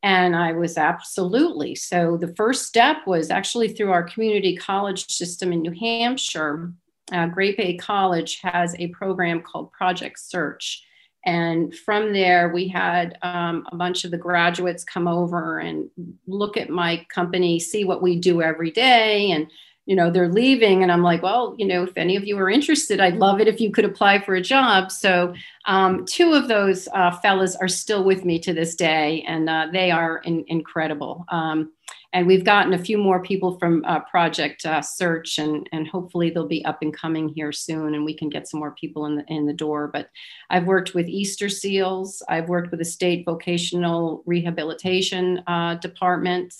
And 0.02 0.34
I 0.34 0.52
was 0.52 0.78
absolutely. 0.78 1.74
So 1.74 2.16
the 2.16 2.34
first 2.34 2.66
step 2.66 3.06
was 3.06 3.30
actually 3.30 3.68
through 3.68 3.92
our 3.92 4.02
community 4.02 4.56
college 4.56 5.06
system 5.08 5.52
in 5.52 5.60
New 5.60 5.72
Hampshire. 5.72 6.72
Uh, 7.12 7.26
Great 7.26 7.56
Bay 7.56 7.76
College 7.76 8.40
has 8.42 8.74
a 8.78 8.88
program 8.88 9.42
called 9.42 9.72
Project 9.72 10.18
Search. 10.18 10.82
And 11.26 11.74
from 11.74 12.14
there, 12.14 12.48
we 12.48 12.66
had 12.66 13.18
um, 13.20 13.66
a 13.70 13.76
bunch 13.76 14.04
of 14.04 14.10
the 14.10 14.16
graduates 14.16 14.84
come 14.84 15.06
over 15.06 15.58
and 15.58 15.90
look 16.26 16.56
at 16.56 16.70
my 16.70 17.04
company, 17.12 17.60
see 17.60 17.84
what 17.84 18.00
we 18.00 18.16
do 18.16 18.40
every 18.40 18.70
day, 18.70 19.32
and 19.32 19.50
you 19.90 19.96
know 19.96 20.10
they're 20.10 20.32
leaving 20.32 20.82
and 20.82 20.92
i'm 20.92 21.02
like 21.02 21.22
well 21.22 21.54
you 21.58 21.66
know 21.66 21.82
if 21.82 21.96
any 21.96 22.16
of 22.16 22.24
you 22.24 22.38
are 22.38 22.48
interested 22.48 23.00
i'd 23.00 23.16
love 23.16 23.40
it 23.40 23.48
if 23.48 23.60
you 23.60 23.70
could 23.70 23.84
apply 23.84 24.20
for 24.20 24.34
a 24.34 24.40
job. 24.40 24.90
So 24.90 25.34
um, 25.66 26.04
two 26.06 26.32
of 26.32 26.48
those 26.48 26.88
uh, 26.94 27.10
fellas 27.18 27.56
are 27.56 27.68
still 27.68 28.04
with 28.04 28.24
me 28.24 28.38
to 28.40 28.52
this 28.52 28.74
day 28.74 29.22
and 29.26 29.48
uh, 29.48 29.66
they 29.72 29.90
are 29.90 30.18
in, 30.18 30.44
incredible. 30.48 31.24
Um, 31.30 31.72
and 32.12 32.26
we've 32.26 32.44
gotten 32.44 32.72
a 32.72 32.78
few 32.78 32.98
more 32.98 33.22
people 33.22 33.56
from 33.58 33.84
uh, 33.84 34.00
project 34.00 34.66
uh, 34.66 34.82
search 34.82 35.38
and, 35.38 35.68
and 35.70 35.86
hopefully 35.86 36.30
they'll 36.30 36.48
be 36.48 36.64
up 36.64 36.78
and 36.82 36.96
coming 36.96 37.28
here 37.28 37.52
soon 37.52 37.94
and 37.94 38.04
we 38.04 38.16
can 38.16 38.28
get 38.28 38.48
some 38.48 38.58
more 38.58 38.72
people 38.72 39.06
in 39.06 39.16
the, 39.16 39.24
in 39.28 39.46
the 39.46 39.52
door. 39.52 39.88
But 39.92 40.08
i've 40.48 40.66
worked 40.66 40.94
with 40.94 41.08
easter 41.08 41.48
seals. 41.48 42.22
I've 42.28 42.48
worked 42.48 42.70
with 42.70 42.80
the 42.80 42.84
state 42.84 43.24
vocational 43.24 44.22
rehabilitation 44.26 45.42
uh, 45.46 45.74
department. 45.76 46.54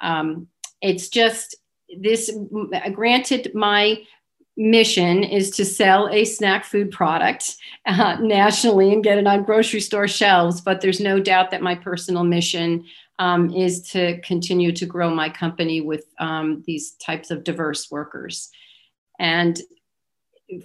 Um, 0.00 0.48
it's 0.80 1.08
just 1.08 1.54
this 2.00 2.30
granted 2.92 3.52
my 3.54 3.98
mission 4.56 5.24
is 5.24 5.50
to 5.50 5.64
sell 5.64 6.08
a 6.08 6.24
snack 6.24 6.64
food 6.64 6.90
product 6.90 7.56
uh, 7.86 8.16
nationally 8.20 8.92
and 8.92 9.02
get 9.02 9.16
it 9.18 9.26
on 9.26 9.42
grocery 9.42 9.80
store 9.80 10.06
shelves 10.06 10.60
but 10.60 10.80
there's 10.80 11.00
no 11.00 11.18
doubt 11.18 11.50
that 11.50 11.62
my 11.62 11.74
personal 11.74 12.24
mission 12.24 12.84
um, 13.18 13.54
is 13.54 13.82
to 13.90 14.20
continue 14.22 14.72
to 14.72 14.86
grow 14.86 15.08
my 15.14 15.28
company 15.28 15.80
with 15.80 16.04
um, 16.18 16.64
these 16.66 16.92
types 16.92 17.30
of 17.30 17.44
diverse 17.44 17.90
workers. 17.90 18.50
And 19.18 19.60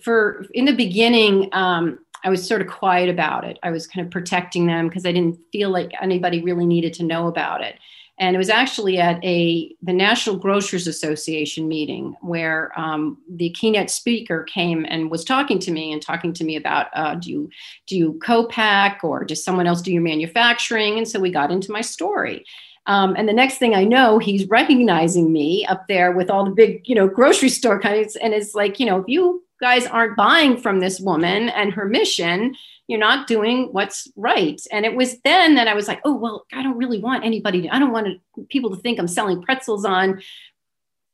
for 0.04 0.46
in 0.54 0.66
the 0.66 0.76
beginning 0.76 1.50
um, 1.54 2.00
i 2.24 2.30
was 2.30 2.46
sort 2.46 2.62
of 2.62 2.68
quiet 2.68 3.10
about 3.10 3.46
it. 3.46 3.58
I 3.64 3.70
was 3.70 3.88
kind 3.88 4.06
of 4.06 4.12
protecting 4.12 4.66
them 4.68 4.88
because 4.88 5.06
i 5.06 5.12
didn't 5.12 5.40
feel 5.52 5.70
like 5.70 5.92
anybody 6.02 6.42
really 6.42 6.66
needed 6.66 6.94
to 6.96 7.04
know 7.04 7.28
about 7.28 7.64
it 7.64 7.76
and 8.20 8.36
it 8.36 8.40
was 8.40 8.50
actually 8.50 8.98
at 8.98 9.24
a 9.24 9.76
the 9.82 9.94
National 9.94 10.38
Grocers 10.38 10.88
Association 10.88 11.68
meeting 11.68 12.16
where 12.22 12.72
um, 12.80 13.18
the 13.30 13.52
keynote 13.52 13.90
speaker 13.90 14.44
came 14.44 14.86
and 14.90 15.12
was 15.12 15.24
talking 15.24 15.60
to 15.60 15.72
me 15.72 15.92
and 15.92 16.02
talking 16.02 16.34
to 16.34 16.44
me 16.44 16.56
about 16.56 16.88
uh, 16.94 17.16
do 17.16 17.30
you 17.30 17.50
do 17.86 17.96
you 17.96 18.20
co-pack 18.24 19.04
or 19.04 19.24
does 19.24 19.44
someone 19.44 19.68
else 19.68 19.82
do 19.82 19.94
your 19.94 20.02
manufacturing? 20.02 20.98
And 20.98 21.08
so 21.08 21.20
we 21.20 21.32
got 21.32 21.52
into 21.52 21.72
my 21.72 21.82
story. 21.82 22.44
Um, 22.88 23.16
and 23.18 23.28
the 23.28 23.34
next 23.34 23.58
thing 23.58 23.76
I 23.76 23.84
know, 23.84 24.18
he's 24.18 24.48
recognizing 24.48 25.32
me 25.32 25.66
up 25.66 25.88
there 25.88 26.14
with 26.14 26.30
all 26.30 26.46
the 26.46 26.52
big, 26.52 26.88
you 26.88 26.96
know, 26.96 27.08
grocery 27.08 27.50
store 27.50 27.80
kinds, 27.80 28.16
and 28.16 28.34
it's 28.34 28.56
like, 28.56 28.80
you 28.80 28.86
know, 28.86 29.00
if 29.00 29.06
you 29.08 29.44
guys 29.60 29.86
aren't 29.88 30.16
buying 30.16 30.56
from 30.56 30.80
this 30.80 31.00
woman 31.00 31.50
and 31.50 31.74
her 31.74 31.86
mission, 31.86 32.56
you're 32.88 33.00
not 33.00 33.28
doing 33.28 33.68
what's 33.72 34.08
right. 34.16 34.60
And 34.72 34.86
it 34.86 34.96
was 34.96 35.20
then 35.22 35.56
that 35.56 35.68
I 35.68 35.74
was 35.74 35.88
like, 35.88 36.00
oh, 36.06 36.16
well, 36.16 36.46
I 36.54 36.64
don't 36.64 36.78
really 36.78 37.00
want 37.00 37.26
anybody 37.26 37.62
to, 37.64 37.76
I 37.76 37.80
don't 37.80 37.92
want 37.92 38.20
people 38.50 38.70
to 38.70 38.82
think 38.82 38.98
I'm 38.98 39.08
selling 39.08 39.42
pretzels 39.42 39.86
on. 39.86 40.22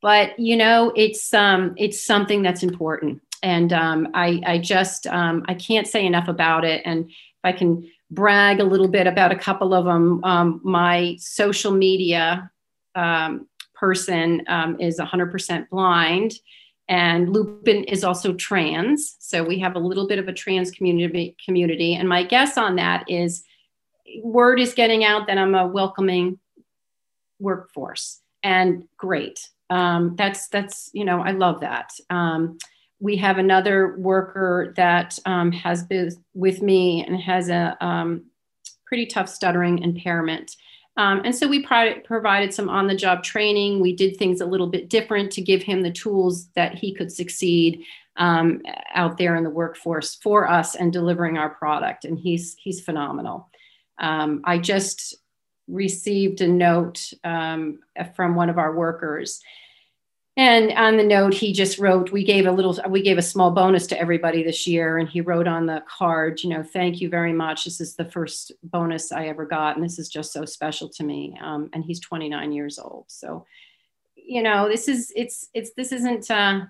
But 0.00 0.38
you 0.38 0.56
know, 0.56 0.92
it's 0.94 1.32
um, 1.32 1.74
it's 1.76 2.04
something 2.04 2.42
that's 2.42 2.62
important. 2.62 3.22
And 3.42 3.72
um, 3.72 4.08
I, 4.14 4.40
I 4.46 4.58
just 4.58 5.06
um, 5.06 5.44
I 5.48 5.54
can't 5.54 5.86
say 5.86 6.04
enough 6.04 6.28
about 6.28 6.64
it. 6.64 6.82
And 6.84 7.06
if 7.06 7.14
I 7.42 7.52
can 7.52 7.90
brag 8.10 8.60
a 8.60 8.64
little 8.64 8.88
bit 8.88 9.06
about 9.06 9.32
a 9.32 9.36
couple 9.36 9.74
of 9.74 9.86
them, 9.86 10.22
um, 10.24 10.60
my 10.62 11.16
social 11.18 11.72
media 11.72 12.50
um, 12.94 13.48
person 13.74 14.42
um, 14.46 14.78
is 14.78 15.00
100% 15.00 15.68
blind 15.70 16.34
and 16.88 17.32
Lupin 17.32 17.84
is 17.84 18.04
also 18.04 18.34
trans. 18.34 19.16
So 19.18 19.42
we 19.42 19.58
have 19.60 19.74
a 19.74 19.80
little 19.80 20.06
bit 20.06 20.18
of 20.18 20.28
a 20.28 20.32
trans 20.32 20.70
community 20.70 21.36
community. 21.42 21.94
And 21.94 22.08
my 22.08 22.22
guess 22.22 22.58
on 22.58 22.76
that 22.76 23.04
is 23.08 23.42
word 24.22 24.60
is 24.60 24.74
getting 24.74 25.04
out 25.04 25.26
that 25.26 25.38
I'm 25.38 25.54
a 25.54 25.66
welcoming 25.66 26.38
workforce. 27.38 28.20
And 28.42 28.86
great. 28.98 29.48
Um, 29.70 30.14
that's 30.16 30.48
that's, 30.48 30.90
you 30.92 31.04
know, 31.04 31.22
I 31.22 31.30
love 31.30 31.60
that. 31.60 31.92
Um, 32.10 32.58
we 33.00 33.16
have 33.16 33.38
another 33.38 33.96
worker 33.96 34.72
that 34.76 35.18
um, 35.26 35.52
has 35.52 35.84
been 35.84 36.10
with 36.34 36.62
me 36.62 37.04
and 37.04 37.20
has 37.20 37.48
a 37.48 37.76
um, 37.80 38.26
pretty 38.86 39.06
tough 39.06 39.28
stuttering 39.28 39.82
impairment 39.82 40.56
Um, 40.96 41.22
and 41.24 41.34
so 41.34 41.48
we 41.48 41.62
pro- 41.62 42.00
provided 42.00 42.54
some 42.54 42.68
on 42.68 42.86
the 42.86 42.94
job 42.94 43.22
training. 43.22 43.80
We 43.80 43.94
did 43.94 44.16
things 44.16 44.40
a 44.40 44.46
little 44.46 44.68
bit 44.68 44.88
different 44.88 45.32
to 45.32 45.42
give 45.42 45.62
him 45.62 45.82
the 45.82 45.90
tools 45.90 46.46
that 46.54 46.74
he 46.74 46.94
could 46.94 47.10
succeed 47.10 47.84
um, 48.16 48.62
out 48.94 49.18
there 49.18 49.34
in 49.34 49.42
the 49.42 49.50
workforce 49.50 50.14
for 50.14 50.48
us 50.48 50.76
and 50.76 50.92
delivering 50.92 51.36
our 51.36 51.50
product. 51.50 52.04
And 52.04 52.18
he's, 52.18 52.54
he's 52.58 52.80
phenomenal. 52.80 53.48
Um, 53.98 54.42
I 54.44 54.58
just 54.58 55.16
received 55.66 56.40
a 56.40 56.48
note 56.48 57.12
um, 57.24 57.80
from 58.14 58.34
one 58.34 58.50
of 58.50 58.58
our 58.58 58.74
workers 58.74 59.40
and 60.36 60.72
on 60.72 60.96
the 60.96 61.04
note, 61.04 61.32
he 61.32 61.52
just 61.52 61.78
wrote, 61.78 62.10
we 62.10 62.24
gave 62.24 62.46
a 62.46 62.50
little, 62.50 62.76
we 62.88 63.02
gave 63.02 63.18
a 63.18 63.22
small 63.22 63.52
bonus 63.52 63.86
to 63.88 64.00
everybody 64.00 64.42
this 64.42 64.66
year. 64.66 64.98
And 64.98 65.08
he 65.08 65.20
wrote 65.20 65.46
on 65.46 65.66
the 65.66 65.84
card, 65.88 66.42
you 66.42 66.50
know, 66.50 66.62
thank 66.64 67.00
you 67.00 67.08
very 67.08 67.32
much. 67.32 67.64
This 67.64 67.80
is 67.80 67.94
the 67.94 68.04
first 68.04 68.50
bonus 68.64 69.12
I 69.12 69.26
ever 69.26 69.46
got. 69.46 69.76
And 69.76 69.84
this 69.84 69.98
is 70.00 70.08
just 70.08 70.32
so 70.32 70.44
special 70.44 70.88
to 70.88 71.04
me. 71.04 71.38
Um, 71.40 71.70
and 71.72 71.84
he's 71.84 72.00
29 72.00 72.50
years 72.50 72.80
old. 72.80 73.04
So, 73.06 73.46
you 74.16 74.42
know, 74.42 74.68
this 74.68 74.88
is, 74.88 75.12
it's, 75.14 75.50
it's, 75.54 75.70
this 75.74 75.92
isn't, 75.92 76.28
uh, 76.28 76.62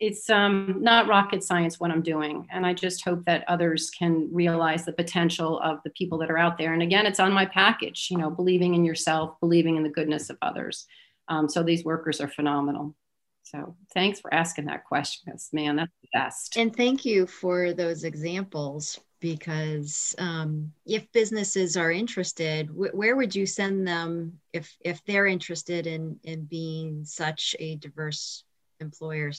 it's 0.00 0.28
um, 0.28 0.76
not 0.80 1.08
rocket 1.08 1.42
science 1.42 1.80
what 1.80 1.90
I'm 1.90 2.02
doing. 2.02 2.46
And 2.50 2.66
I 2.66 2.74
just 2.74 3.02
hope 3.02 3.24
that 3.24 3.44
others 3.48 3.88
can 3.88 4.28
realize 4.30 4.84
the 4.84 4.92
potential 4.92 5.60
of 5.60 5.82
the 5.82 5.90
people 5.90 6.18
that 6.18 6.30
are 6.30 6.36
out 6.36 6.58
there. 6.58 6.74
And 6.74 6.82
again, 6.82 7.06
it's 7.06 7.20
on 7.20 7.32
my 7.32 7.46
package, 7.46 8.08
you 8.10 8.18
know, 8.18 8.28
believing 8.28 8.74
in 8.74 8.84
yourself, 8.84 9.40
believing 9.40 9.76
in 9.76 9.82
the 9.82 9.88
goodness 9.88 10.28
of 10.28 10.36
others. 10.42 10.86
Um, 11.28 11.48
so 11.48 11.62
these 11.62 11.84
workers 11.84 12.20
are 12.20 12.28
phenomenal. 12.28 12.94
So 13.42 13.76
thanks 13.94 14.20
for 14.20 14.32
asking 14.32 14.66
that 14.66 14.84
question 14.84 15.22
because 15.26 15.48
man, 15.52 15.76
that's 15.76 15.92
the 16.02 16.08
best. 16.12 16.56
And 16.56 16.74
thank 16.74 17.04
you 17.04 17.26
for 17.26 17.72
those 17.72 18.04
examples 18.04 18.98
because 19.20 20.14
um, 20.18 20.72
if 20.86 21.10
businesses 21.12 21.76
are 21.76 21.90
interested, 21.90 22.68
wh- 22.68 22.94
where 22.94 23.16
would 23.16 23.34
you 23.34 23.46
send 23.46 23.86
them 23.86 24.38
if 24.52 24.76
if 24.80 25.02
they're 25.04 25.26
interested 25.26 25.86
in 25.86 26.18
in 26.24 26.44
being 26.44 27.04
such 27.04 27.56
a 27.58 27.76
diverse 27.76 28.44
employer? 28.80 29.32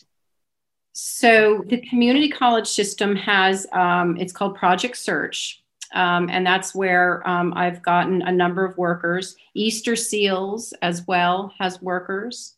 So 0.93 1.63
the 1.67 1.81
community 1.87 2.29
college 2.29 2.67
system 2.67 3.15
has 3.15 3.67
um, 3.71 4.17
it's 4.17 4.33
called 4.33 4.55
Project 4.55 4.97
Search. 4.97 5.63
Um, 5.93 6.29
and 6.29 6.45
that's 6.45 6.75
where 6.75 7.27
um, 7.27 7.53
I've 7.55 7.81
gotten 7.81 8.21
a 8.21 8.31
number 8.31 8.65
of 8.65 8.77
workers. 8.77 9.35
Easter 9.53 9.95
Seals 9.95 10.73
as 10.81 11.07
well 11.07 11.53
has 11.59 11.81
workers. 11.81 12.55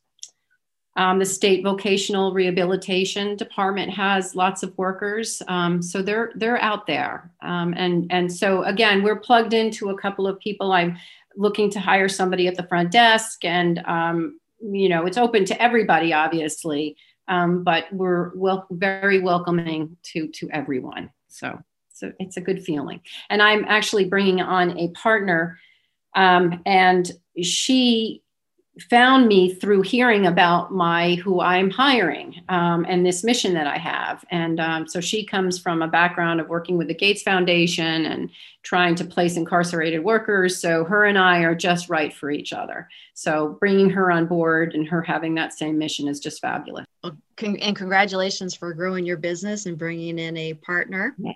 Um, 0.98 1.20
the 1.20 1.26
state 1.26 1.64
vocational 1.64 2.34
rehabilitation 2.34 3.38
department 3.38 3.92
has 3.94 4.36
lots 4.36 4.62
of 4.62 4.78
workers, 4.78 5.42
um, 5.48 5.82
so 5.82 6.02
they're 6.02 6.34
they're 6.36 6.62
out 6.62 6.86
there. 6.86 7.32
Um, 7.42 7.74
and 7.78 8.08
and 8.12 8.32
so 8.32 8.64
again, 8.64 9.02
we're 9.02 9.20
plugged 9.20 9.54
into 9.54 9.90
a 9.90 9.98
couple 9.98 10.28
of 10.28 10.38
people. 10.40 10.74
I'm 10.74 10.98
looking 11.38 11.70
to 11.72 11.80
hire 11.80 12.10
somebody 12.10 12.48
at 12.48 12.56
the 12.56 12.68
front 12.68 12.92
desk, 12.92 13.46
and 13.46 13.80
um, 13.86 14.38
you 14.62 14.90
know 14.90 15.06
it's 15.06 15.18
open 15.18 15.46
to 15.46 15.62
everybody, 15.62 16.12
obviously, 16.12 16.98
but 17.26 17.86
we're 17.94 18.36
wel- 18.36 18.68
very 18.70 19.22
welcoming 19.22 19.96
to 20.12 20.28
to 20.28 20.50
everyone. 20.50 21.10
So 21.30 21.58
a, 22.04 22.14
it's 22.20 22.38
a 22.38 22.42
good 22.42 22.64
feeling. 22.64 23.02
And 23.30 23.42
I'm 23.42 23.66
actually 23.66 24.06
bringing 24.06 24.42
on 24.42 24.78
a 24.78 24.90
partner, 24.90 25.60
um, 26.16 26.62
and 26.66 27.12
she 27.42 28.22
found 28.90 29.28
me 29.28 29.54
through 29.54 29.82
hearing 29.82 30.26
about 30.26 30.72
my 30.72 31.16
who 31.16 31.42
I'm 31.42 31.70
hiring 31.70 32.42
um, 32.48 32.86
and 32.88 33.06
this 33.06 33.24
mission 33.24 33.54
that 33.54 33.68
I 33.68 33.78
have. 33.78 34.24
And 34.32 34.60
um, 34.60 34.88
so 34.88 35.02
she 35.02 35.26
comes 35.26 35.60
from 35.60 35.82
a 35.82 35.88
background 35.88 36.40
of 36.40 36.48
working 36.48 36.78
with 36.78 36.88
the 36.88 36.94
Gates 36.96 37.22
Foundation 37.22 38.06
and 38.06 38.30
trying 38.64 38.96
to 38.96 39.06
place 39.06 39.36
incarcerated 39.36 40.04
workers. 40.04 40.60
So 40.60 40.86
her 40.86 41.06
and 41.06 41.18
I 41.18 41.40
are 41.40 41.56
just 41.56 41.90
right 41.90 42.14
for 42.14 42.32
each 42.32 42.54
other. 42.54 42.88
So 43.14 43.58
bringing 43.60 43.90
her 43.90 44.10
on 44.10 44.26
board 44.26 44.74
and 44.74 44.88
her 44.88 45.02
having 45.02 45.36
that 45.36 45.54
same 45.54 45.78
mission 45.78 46.08
is 46.08 46.20
just 46.20 46.42
fabulous. 46.42 46.86
Con- 47.42 47.58
and 47.58 47.76
congratulations 47.76 48.54
for 48.54 48.72
growing 48.72 49.04
your 49.04 49.18
business 49.18 49.66
and 49.66 49.76
bringing 49.76 50.20
in 50.20 50.38
a 50.38 50.54
partner. 50.54 51.16
Yeah. 51.18 51.32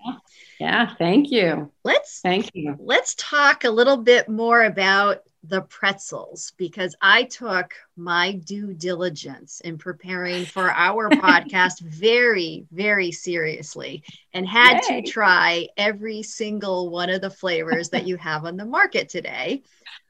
Yeah. 0.60 0.96
Thank 0.96 1.32
you. 1.32 1.72
Let's 1.84 2.22
thank 2.22 2.52
you. 2.54 2.76
Let's 2.80 3.16
talk 3.16 3.64
a 3.64 3.72
little 3.72 3.98
bit 3.98 4.30
more 4.30 4.64
about 4.64 5.24
the 5.44 5.62
pretzels 5.62 6.54
because 6.58 6.96
I 7.02 7.24
took 7.24 7.74
my 7.98 8.34
due 8.34 8.74
diligence 8.74 9.62
in 9.62 9.80
preparing 9.80 10.46
for 10.46 10.70
our 10.70 11.10
podcast 11.12 11.80
very, 11.82 12.66
very 12.72 13.12
seriously 13.12 14.04
and 14.34 14.48
had 14.48 14.82
Yay. 14.88 15.02
to 15.02 15.12
try 15.12 15.68
every 15.76 16.22
single 16.22 16.90
one 16.90 17.10
of 17.10 17.22
the 17.22 17.30
flavors 17.32 17.90
that 17.90 18.08
you 18.08 18.18
have 18.18 18.46
on 18.46 18.58
the 18.58 18.66
market 18.66 19.10
today. 19.10 19.64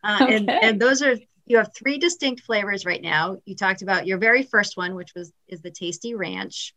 Uh, 0.03 0.19
okay. 0.21 0.35
and, 0.35 0.49
and 0.49 0.81
those 0.81 1.01
are 1.01 1.15
you 1.45 1.57
have 1.57 1.73
three 1.75 1.97
distinct 1.97 2.41
flavors 2.41 2.85
right 2.85 3.01
now. 3.01 3.37
You 3.45 3.55
talked 3.55 3.81
about 3.81 4.07
your 4.07 4.17
very 4.17 4.43
first 4.43 4.77
one, 4.77 4.95
which 4.95 5.13
was 5.15 5.31
is 5.47 5.61
the 5.61 5.71
tasty 5.71 6.15
ranch. 6.15 6.73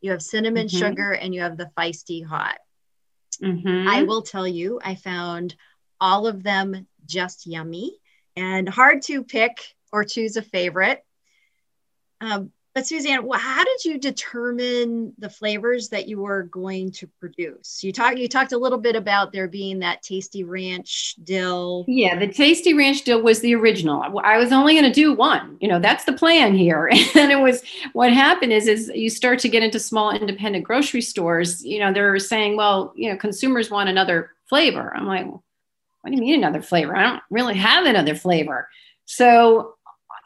You 0.00 0.12
have 0.12 0.22
cinnamon 0.22 0.66
mm-hmm. 0.66 0.78
sugar 0.78 1.12
and 1.12 1.34
you 1.34 1.40
have 1.40 1.56
the 1.56 1.70
feisty 1.76 2.24
hot. 2.24 2.58
Mm-hmm. 3.42 3.88
I 3.88 4.02
will 4.02 4.22
tell 4.22 4.46
you, 4.46 4.80
I 4.82 4.94
found 4.94 5.54
all 6.00 6.26
of 6.26 6.42
them 6.42 6.86
just 7.06 7.46
yummy 7.46 7.96
and 8.36 8.68
hard 8.68 9.02
to 9.02 9.24
pick 9.24 9.58
or 9.92 10.04
choose 10.04 10.36
a 10.36 10.42
favorite. 10.42 11.04
Um, 12.20 12.52
but 12.74 12.86
Suzanne, 12.86 13.28
how 13.32 13.64
did 13.64 13.84
you 13.84 13.98
determine 13.98 15.12
the 15.18 15.28
flavors 15.28 15.88
that 15.88 16.06
you 16.06 16.20
were 16.20 16.44
going 16.44 16.92
to 16.92 17.08
produce? 17.18 17.82
You 17.82 17.92
talked 17.92 18.18
you 18.18 18.28
talked 18.28 18.52
a 18.52 18.58
little 18.58 18.78
bit 18.78 18.94
about 18.94 19.32
there 19.32 19.48
being 19.48 19.80
that 19.80 20.02
tasty 20.02 20.44
ranch 20.44 21.16
dill. 21.24 21.84
Yeah, 21.88 22.16
the 22.18 22.28
tasty 22.28 22.72
ranch 22.72 23.02
dill 23.02 23.22
was 23.22 23.40
the 23.40 23.56
original. 23.56 24.02
I 24.22 24.38
was 24.38 24.52
only 24.52 24.74
going 24.74 24.84
to 24.84 24.92
do 24.92 25.12
one. 25.12 25.56
You 25.60 25.68
know, 25.68 25.80
that's 25.80 26.04
the 26.04 26.12
plan 26.12 26.54
here. 26.54 26.90
And 27.20 27.32
it 27.32 27.40
was 27.40 27.62
what 27.92 28.12
happened 28.12 28.52
is 28.52 28.66
is 28.68 28.90
you 28.94 29.10
start 29.10 29.40
to 29.40 29.48
get 29.48 29.62
into 29.62 29.78
small 29.78 30.12
independent 30.12 30.64
grocery 30.64 31.02
stores. 31.02 31.62
You 31.64 31.80
know, 31.80 31.92
they're 31.92 32.18
saying, 32.18 32.56
well, 32.56 32.92
you 32.96 33.10
know, 33.10 33.16
consumers 33.16 33.70
want 33.70 33.88
another 33.88 34.30
flavor. 34.48 34.94
I'm 34.96 35.06
like, 35.06 35.26
what 35.26 35.42
do 36.10 36.12
you 36.12 36.20
mean 36.20 36.34
another 36.34 36.62
flavor? 36.62 36.96
I 36.96 37.02
don't 37.02 37.22
really 37.30 37.56
have 37.56 37.84
another 37.84 38.14
flavor. 38.14 38.68
So, 39.04 39.74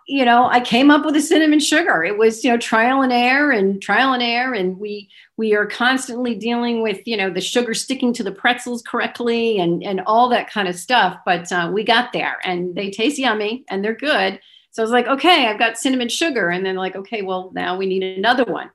you 0.07 0.25
know, 0.25 0.47
I 0.47 0.61
came 0.61 0.91
up 0.91 1.05
with 1.05 1.17
a 1.17 1.21
cinnamon 1.21 1.61
sugar. 1.61 2.05
It 2.05 2.19
was, 2.19 2.45
you 2.45 2.51
know, 2.51 2.59
trial 2.59 3.03
and 3.03 3.13
error 3.13 3.51
and 3.51 3.81
trial 3.81 4.13
and 4.13 4.23
error. 4.23 4.55
And 4.55 4.79
we 4.79 5.09
we 5.37 5.55
are 5.55 5.67
constantly 5.67 6.35
dealing 6.35 6.83
with, 6.83 7.07
you 7.07 7.17
know, 7.17 7.31
the 7.31 7.41
sugar 7.41 7.75
sticking 7.75 8.13
to 8.15 8.23
the 8.23 8.33
pretzels 8.33 8.83
correctly 8.83 9.59
and 9.59 9.83
and 9.83 10.01
all 10.07 10.29
that 10.29 10.51
kind 10.51 10.69
of 10.69 10.77
stuff. 10.77 11.19
But 11.25 11.51
uh, 11.51 11.71
we 11.73 11.85
got 11.85 12.13
there 12.13 12.39
and 12.45 12.75
they 12.75 12.91
taste 12.91 13.19
yummy 13.19 13.65
and 13.69 13.85
they're 13.85 13.95
good. 13.95 14.41
So 14.71 14.83
I 14.83 14.85
was 14.85 14.93
like, 14.93 15.07
okay, 15.07 15.47
I've 15.47 15.59
got 15.59 15.79
cinnamon 15.79 16.09
sugar. 16.09 16.51
And 16.51 16.67
then 16.67 16.75
like, 16.75 16.97
okay, 16.97 17.23
well, 17.23 17.53
now 17.55 17.77
we 17.77 17.87
need 17.87 18.03
another 18.03 18.45
one. 18.45 18.71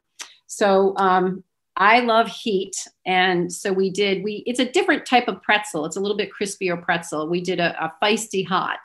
So 0.48 0.94
um, 0.96 1.44
I 1.76 2.00
love 2.00 2.28
heat. 2.28 2.76
And 3.06 3.52
so 3.52 3.74
we 3.74 3.90
did, 3.90 4.24
we 4.24 4.44
it's 4.46 4.60
a 4.60 4.70
different 4.70 5.06
type 5.06 5.28
of 5.28 5.42
pretzel. 5.42 5.86
It's 5.86 5.98
a 5.98 6.00
little 6.00 6.18
bit 6.18 6.30
crispier 6.32 6.82
pretzel. 6.82 7.28
We 7.28 7.42
did 7.42 7.60
a, 7.60 7.76
a 7.84 7.94
feisty 8.02 8.48
hot. 8.48 8.80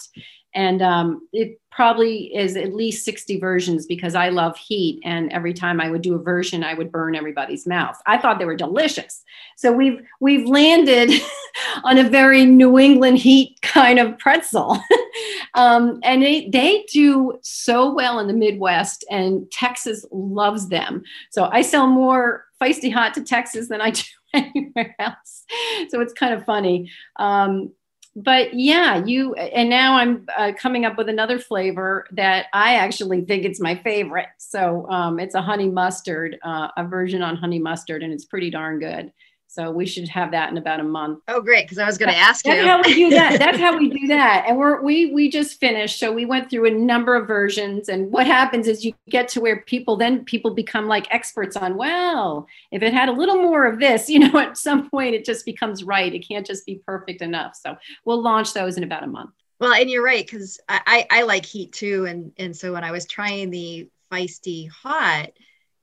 And 0.54 0.82
um, 0.82 1.28
it 1.32 1.60
probably 1.70 2.34
is 2.34 2.56
at 2.56 2.72
least 2.72 3.04
60 3.04 3.40
versions 3.40 3.86
because 3.86 4.14
I 4.14 4.28
love 4.28 4.56
heat. 4.56 5.00
And 5.04 5.32
every 5.32 5.52
time 5.52 5.80
I 5.80 5.90
would 5.90 6.02
do 6.02 6.14
a 6.14 6.22
version, 6.22 6.62
I 6.62 6.74
would 6.74 6.92
burn 6.92 7.16
everybody's 7.16 7.66
mouth. 7.66 8.00
I 8.06 8.18
thought 8.18 8.38
they 8.38 8.44
were 8.44 8.54
delicious. 8.54 9.24
So 9.56 9.72
we've 9.72 10.00
we've 10.20 10.46
landed 10.46 11.10
on 11.84 11.98
a 11.98 12.08
very 12.08 12.44
New 12.44 12.78
England 12.78 13.18
heat 13.18 13.60
kind 13.62 13.98
of 13.98 14.16
pretzel. 14.18 14.78
um, 15.54 15.98
and 16.04 16.22
they, 16.22 16.48
they 16.48 16.84
do 16.92 17.38
so 17.42 17.92
well 17.92 18.20
in 18.20 18.28
the 18.28 18.32
Midwest, 18.32 19.04
and 19.10 19.50
Texas 19.50 20.04
loves 20.12 20.68
them. 20.68 21.02
So 21.30 21.48
I 21.50 21.62
sell 21.62 21.88
more 21.88 22.44
feisty 22.60 22.92
hot 22.92 23.14
to 23.14 23.24
Texas 23.24 23.68
than 23.68 23.80
I 23.80 23.90
do 23.90 24.02
anywhere 24.34 24.94
else. 24.98 25.44
So 25.88 26.00
it's 26.00 26.12
kind 26.12 26.34
of 26.34 26.44
funny. 26.44 26.90
Um, 27.16 27.72
but 28.16 28.55
yeah, 28.55 29.05
you 29.05 29.35
and 29.35 29.68
now 29.68 29.96
I'm 29.96 30.27
uh, 30.37 30.53
coming 30.57 30.85
up 30.85 30.96
with 30.96 31.09
another 31.09 31.38
flavor 31.38 32.07
that 32.12 32.46
I 32.53 32.77
actually 32.77 33.22
think 33.22 33.44
it's 33.44 33.61
my 33.61 33.74
favorite. 33.77 34.29
So 34.38 34.88
um, 34.88 35.18
it's 35.18 35.35
a 35.35 35.42
honey 35.42 35.68
mustard, 35.68 36.38
uh, 36.44 36.68
a 36.77 36.87
version 36.87 37.22
on 37.22 37.37
honey 37.37 37.59
mustard, 37.59 38.03
and 38.03 38.12
it's 38.12 38.24
pretty 38.24 38.50
darn 38.50 38.79
good. 38.79 39.12
So 39.54 39.70
we 39.70 39.86
should 39.86 40.08
have 40.08 40.32
that 40.32 40.50
in 40.50 40.58
about 40.58 40.80
a 40.80 40.84
month. 40.84 41.20
Oh, 41.28 41.40
great! 41.40 41.64
Because 41.64 41.78
I 41.78 41.86
was 41.86 41.96
going 41.96 42.10
to 42.10 42.18
ask 42.18 42.44
that's 42.44 42.56
you. 42.56 42.64
That's 42.64 42.68
how 42.68 42.90
we 42.90 42.94
do 42.94 43.10
that. 43.10 43.38
That's 43.38 43.58
how 43.58 43.78
we 43.78 43.88
do 44.00 44.06
that. 44.08 44.46
And 44.48 44.58
we're 44.58 44.82
we 44.82 45.14
we 45.14 45.30
just 45.30 45.60
finished. 45.60 46.00
So 46.00 46.10
we 46.10 46.24
went 46.24 46.50
through 46.50 46.66
a 46.66 46.72
number 46.72 47.14
of 47.14 47.28
versions. 47.28 47.88
And 47.88 48.10
what 48.10 48.26
happens 48.26 48.66
is 48.66 48.84
you 48.84 48.94
get 49.08 49.28
to 49.28 49.40
where 49.40 49.60
people 49.60 49.96
then 49.96 50.24
people 50.24 50.54
become 50.54 50.88
like 50.88 51.06
experts 51.14 51.56
on. 51.56 51.76
Well, 51.76 52.48
if 52.72 52.82
it 52.82 52.92
had 52.92 53.08
a 53.08 53.12
little 53.12 53.36
more 53.36 53.64
of 53.64 53.78
this, 53.78 54.08
you 54.14 54.18
know, 54.18 54.36
at 54.38 54.58
some 54.58 54.90
point 54.90 55.14
it 55.14 55.24
just 55.24 55.44
becomes 55.44 55.84
right. 55.84 56.12
It 56.12 56.26
can't 56.26 56.44
just 56.44 56.66
be 56.66 56.80
perfect 56.84 57.22
enough. 57.22 57.54
So 57.54 57.76
we'll 58.04 58.22
launch 58.22 58.54
those 58.54 58.76
in 58.76 58.82
about 58.82 59.04
a 59.04 59.08
month. 59.08 59.30
Well, 59.60 59.72
and 59.72 59.88
you're 59.88 60.04
right 60.04 60.26
because 60.26 60.60
I, 60.68 61.06
I 61.10 61.20
I 61.20 61.22
like 61.22 61.46
heat 61.46 61.72
too. 61.72 62.06
And 62.06 62.32
and 62.38 62.56
so 62.56 62.72
when 62.72 62.82
I 62.82 62.90
was 62.90 63.06
trying 63.06 63.50
the 63.50 63.88
feisty 64.12 64.68
hot, 64.68 65.30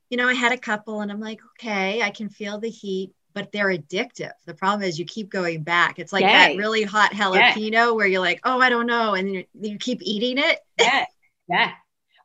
you 0.09 0.17
know, 0.17 0.27
I 0.27 0.33
had 0.33 0.51
a 0.51 0.57
couple, 0.57 0.99
and 0.99 1.09
I'm 1.09 1.21
like, 1.21 1.39
okay, 1.53 2.01
I 2.01 2.09
can 2.09 2.27
feel 2.27 2.59
the 2.59 2.69
heat 2.69 3.13
but 3.33 3.51
they're 3.51 3.67
addictive. 3.67 4.31
The 4.45 4.53
problem 4.53 4.87
is 4.87 4.99
you 4.99 5.05
keep 5.05 5.29
going 5.29 5.63
back. 5.63 5.99
It's 5.99 6.13
like 6.13 6.23
Yay. 6.23 6.29
that 6.29 6.57
really 6.57 6.83
hot 6.83 7.11
jalapeno 7.11 7.71
yeah. 7.71 7.91
where 7.91 8.07
you're 8.07 8.21
like, 8.21 8.39
oh, 8.43 8.59
I 8.59 8.69
don't 8.69 8.87
know. 8.87 9.13
And 9.13 9.33
you, 9.33 9.45
you 9.59 9.77
keep 9.77 9.99
eating 10.01 10.37
it. 10.37 10.59
Yeah. 10.79 11.05
Yeah. 11.47 11.71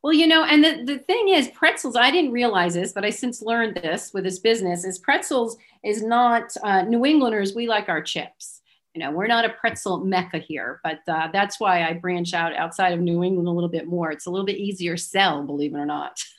Well, 0.02 0.12
you 0.12 0.26
know, 0.26 0.44
and 0.44 0.62
the, 0.62 0.84
the 0.84 0.98
thing 0.98 1.28
is, 1.30 1.48
pretzels, 1.48 1.96
I 1.96 2.10
didn't 2.10 2.30
realize 2.30 2.74
this, 2.74 2.92
but 2.92 3.04
I 3.04 3.10
since 3.10 3.42
learned 3.42 3.76
this 3.76 4.12
with 4.14 4.24
this 4.24 4.38
business 4.38 4.84
is 4.84 4.98
pretzels 4.98 5.56
is 5.84 6.02
not, 6.02 6.56
uh, 6.62 6.82
New 6.82 7.04
Englanders, 7.04 7.54
we 7.54 7.66
like 7.66 7.88
our 7.88 8.00
chips. 8.00 8.62
You 8.94 9.00
know, 9.00 9.10
we're 9.10 9.26
not 9.26 9.44
a 9.44 9.50
pretzel 9.50 9.98
mecca 9.98 10.38
here, 10.38 10.80
but 10.82 11.00
uh, 11.08 11.28
that's 11.32 11.60
why 11.60 11.86
I 11.86 11.94
branch 11.94 12.32
out 12.32 12.54
outside 12.54 12.92
of 12.92 13.00
New 13.00 13.22
England 13.24 13.48
a 13.48 13.50
little 13.50 13.68
bit 13.68 13.86
more. 13.88 14.10
It's 14.10 14.26
a 14.26 14.30
little 14.30 14.46
bit 14.46 14.56
easier 14.56 14.96
sell, 14.96 15.42
believe 15.42 15.74
it 15.74 15.78
or 15.78 15.86
not. 15.86 16.22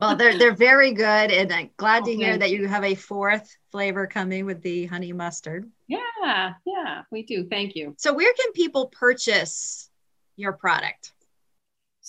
well, 0.00 0.16
they're 0.16 0.38
they're 0.38 0.54
very 0.54 0.92
good, 0.92 1.30
and 1.30 1.52
I'm 1.52 1.70
glad 1.76 2.04
to 2.04 2.14
hear 2.14 2.36
that 2.38 2.50
you 2.50 2.66
have 2.68 2.84
a 2.84 2.94
fourth 2.94 3.56
flavor 3.70 4.06
coming 4.06 4.46
with 4.46 4.62
the 4.62 4.86
honey 4.86 5.12
mustard. 5.12 5.70
Yeah, 5.88 6.54
yeah, 6.66 7.02
we 7.10 7.22
do. 7.22 7.46
Thank 7.48 7.76
you. 7.76 7.94
So, 7.98 8.12
where 8.12 8.32
can 8.34 8.52
people 8.52 8.86
purchase 8.86 9.90
your 10.36 10.52
product? 10.52 11.12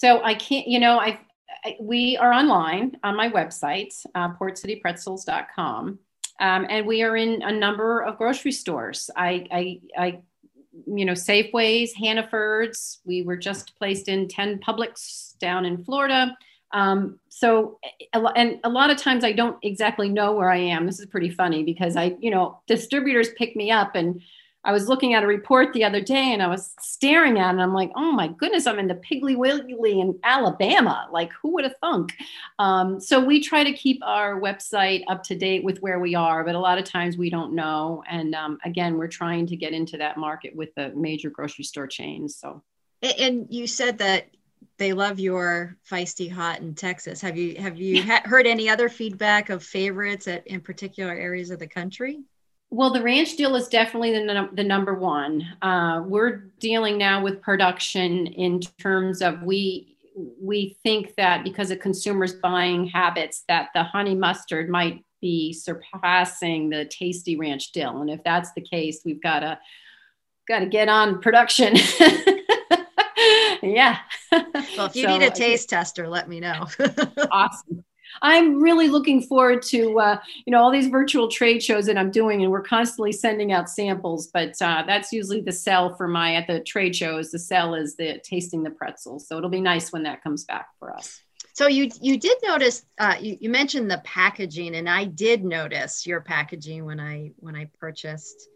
So 0.01 0.23
I 0.23 0.33
can't, 0.33 0.67
you 0.67 0.79
know, 0.79 0.99
I, 0.99 1.19
I 1.63 1.75
we 1.79 2.17
are 2.17 2.33
online 2.33 2.97
on 3.03 3.15
my 3.15 3.29
website, 3.29 3.93
uh, 4.15 4.33
portcitypretzels.com. 4.33 5.99
Um, 6.39 6.65
and 6.69 6.87
we 6.87 7.03
are 7.03 7.15
in 7.15 7.43
a 7.43 7.51
number 7.51 8.01
of 8.01 8.17
grocery 8.17 8.51
stores. 8.51 9.11
I, 9.15 9.45
I, 9.51 9.81
I, 9.95 10.21
you 10.87 11.05
know, 11.05 11.13
Safeways, 11.13 11.91
Hannaford's. 11.95 12.99
We 13.05 13.21
were 13.21 13.37
just 13.37 13.77
placed 13.77 14.07
in 14.07 14.27
10 14.27 14.59
Publix 14.59 15.37
down 15.37 15.65
in 15.65 15.83
Florida. 15.83 16.35
Um, 16.73 17.19
so, 17.29 17.79
and 18.13 18.59
a 18.63 18.69
lot 18.69 18.89
of 18.89 18.97
times 18.97 19.23
I 19.23 19.31
don't 19.31 19.57
exactly 19.61 20.09
know 20.09 20.33
where 20.33 20.51
I 20.51 20.57
am. 20.57 20.85
This 20.85 20.99
is 20.99 21.05
pretty 21.05 21.29
funny 21.29 21.63
because 21.63 21.95
I, 21.95 22.15
you 22.19 22.31
know, 22.31 22.59
distributors 22.67 23.29
pick 23.37 23.55
me 23.55 23.71
up 23.71 23.95
and 23.95 24.21
I 24.63 24.71
was 24.71 24.87
looking 24.87 25.15
at 25.15 25.23
a 25.23 25.27
report 25.27 25.73
the 25.73 25.83
other 25.83 26.01
day 26.01 26.33
and 26.33 26.41
I 26.41 26.47
was 26.47 26.75
staring 26.79 27.39
at 27.39 27.47
it 27.47 27.49
and 27.53 27.61
I'm 27.61 27.73
like, 27.73 27.91
oh 27.95 28.11
my 28.11 28.27
goodness, 28.27 28.67
I'm 28.67 28.77
in 28.77 28.87
the 28.87 28.95
Piggly 28.95 29.35
Wiggly 29.35 29.99
in 29.99 30.19
Alabama. 30.23 31.07
Like, 31.11 31.31
who 31.41 31.53
would 31.53 31.63
have 31.63 31.75
thunk? 31.81 32.13
Um, 32.59 32.99
so 32.99 33.23
we 33.23 33.41
try 33.41 33.63
to 33.63 33.73
keep 33.73 33.99
our 34.03 34.39
website 34.39 35.01
up 35.07 35.23
to 35.23 35.35
date 35.35 35.63
with 35.63 35.79
where 35.79 35.99
we 35.99 36.13
are, 36.13 36.43
but 36.43 36.53
a 36.53 36.59
lot 36.59 36.77
of 36.77 36.85
times 36.85 37.17
we 37.17 37.31
don't 37.31 37.53
know. 37.55 38.03
And 38.07 38.35
um, 38.35 38.59
again, 38.63 38.97
we're 38.97 39.07
trying 39.07 39.47
to 39.47 39.55
get 39.55 39.73
into 39.73 39.97
that 39.97 40.17
market 40.17 40.55
with 40.55 40.75
the 40.75 40.89
major 40.89 41.31
grocery 41.31 41.65
store 41.65 41.87
chains. 41.87 42.35
So, 42.35 42.61
and 43.01 43.47
you 43.49 43.65
said 43.65 43.97
that 43.97 44.27
they 44.81 44.93
love 44.93 45.19
your 45.19 45.77
feisty 45.87 46.29
hot 46.29 46.59
in 46.59 46.73
Texas. 46.73 47.21
Have 47.21 47.37
you 47.37 47.55
have 47.61 47.77
you 47.77 48.01
ha- 48.01 48.23
heard 48.25 48.47
any 48.47 48.67
other 48.67 48.89
feedback 48.89 49.51
of 49.51 49.63
favorites 49.63 50.27
at 50.27 50.47
in 50.47 50.59
particular 50.59 51.13
areas 51.13 51.51
of 51.51 51.59
the 51.59 51.67
country? 51.67 52.23
Well, 52.71 52.89
the 52.89 53.03
ranch 53.03 53.35
dill 53.35 53.55
is 53.55 53.67
definitely 53.67 54.13
the, 54.13 54.49
the 54.53 54.63
number 54.63 54.95
one. 54.95 55.45
Uh, 55.61 56.01
we're 56.03 56.47
dealing 56.59 56.97
now 56.97 57.21
with 57.21 57.43
production 57.43 58.25
in 58.25 58.59
terms 58.79 59.21
of 59.21 59.43
we 59.43 59.97
we 60.41 60.75
think 60.81 61.13
that 61.15 61.43
because 61.43 61.69
of 61.69 61.79
consumers' 61.79 62.33
buying 62.33 62.87
habits, 62.87 63.43
that 63.47 63.69
the 63.75 63.83
honey 63.83 64.15
mustard 64.15 64.67
might 64.67 65.05
be 65.21 65.53
surpassing 65.53 66.71
the 66.71 66.85
tasty 66.85 67.35
ranch 67.35 67.71
dill. 67.71 68.01
And 68.01 68.09
if 68.09 68.23
that's 68.23 68.51
the 68.53 68.61
case, 68.61 69.01
we've 69.05 69.21
got 69.21 69.41
to 69.41 69.59
got 70.47 70.59
to 70.61 70.65
get 70.65 70.89
on 70.89 71.21
production. 71.21 71.75
yeah. 73.63 73.99
Well, 74.31 74.87
if 74.87 74.95
you 74.95 75.03
so, 75.03 75.09
need 75.09 75.23
a 75.23 75.29
taste 75.29 75.69
tester, 75.69 76.07
let 76.07 76.27
me 76.27 76.39
know. 76.39 76.67
awesome. 77.31 77.83
I'm 78.21 78.61
really 78.61 78.89
looking 78.89 79.21
forward 79.21 79.61
to 79.63 79.99
uh, 79.99 80.19
you 80.45 80.51
know 80.51 80.61
all 80.61 80.71
these 80.71 80.87
virtual 80.87 81.29
trade 81.29 81.63
shows 81.63 81.85
that 81.85 81.97
I'm 81.97 82.11
doing, 82.11 82.41
and 82.41 82.51
we're 82.51 82.61
constantly 82.61 83.11
sending 83.11 83.51
out 83.53 83.69
samples. 83.69 84.27
But 84.27 84.61
uh, 84.61 84.83
that's 84.85 85.13
usually 85.13 85.41
the 85.41 85.51
sell 85.51 85.95
for 85.95 86.07
my 86.07 86.35
at 86.35 86.47
the 86.47 86.59
trade 86.59 86.95
shows. 86.95 87.31
The 87.31 87.39
sell 87.39 87.75
is 87.75 87.95
the 87.95 88.19
tasting 88.23 88.63
the 88.63 88.71
pretzels, 88.71 89.27
so 89.27 89.37
it'll 89.37 89.49
be 89.49 89.61
nice 89.61 89.91
when 89.91 90.03
that 90.03 90.23
comes 90.23 90.43
back 90.43 90.67
for 90.79 90.93
us. 90.93 91.21
So 91.53 91.67
you 91.67 91.89
you 92.01 92.17
did 92.17 92.37
notice 92.43 92.83
uh, 92.97 93.15
you, 93.19 93.37
you 93.39 93.49
mentioned 93.49 93.89
the 93.89 94.01
packaging, 94.03 94.75
and 94.75 94.89
I 94.89 95.05
did 95.05 95.43
notice 95.43 96.05
your 96.05 96.21
packaging 96.21 96.85
when 96.85 96.99
I 96.99 97.31
when 97.37 97.55
I 97.55 97.69
purchased 97.79 98.49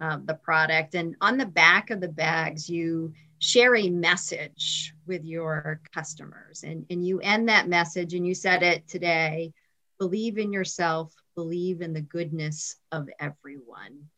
uh, 0.00 0.18
the 0.24 0.34
product, 0.34 0.94
and 0.94 1.16
on 1.20 1.38
the 1.38 1.46
back 1.46 1.90
of 1.90 2.00
the 2.00 2.08
bags 2.08 2.68
you 2.68 3.12
share 3.38 3.76
a 3.76 3.88
message 3.88 4.94
with 5.06 5.24
your 5.24 5.80
customers. 5.94 6.62
And, 6.64 6.86
and 6.90 7.06
you 7.06 7.20
end 7.20 7.48
that 7.48 7.68
message 7.68 8.14
and 8.14 8.26
you 8.26 8.34
said 8.34 8.62
it 8.62 8.88
today 8.88 9.52
believe 9.98 10.38
in 10.38 10.52
yourself 10.52 11.12
believe 11.34 11.82
in 11.82 11.92
the 11.92 12.00
goodness 12.00 12.76
of 12.90 13.08
everyone. 13.20 14.08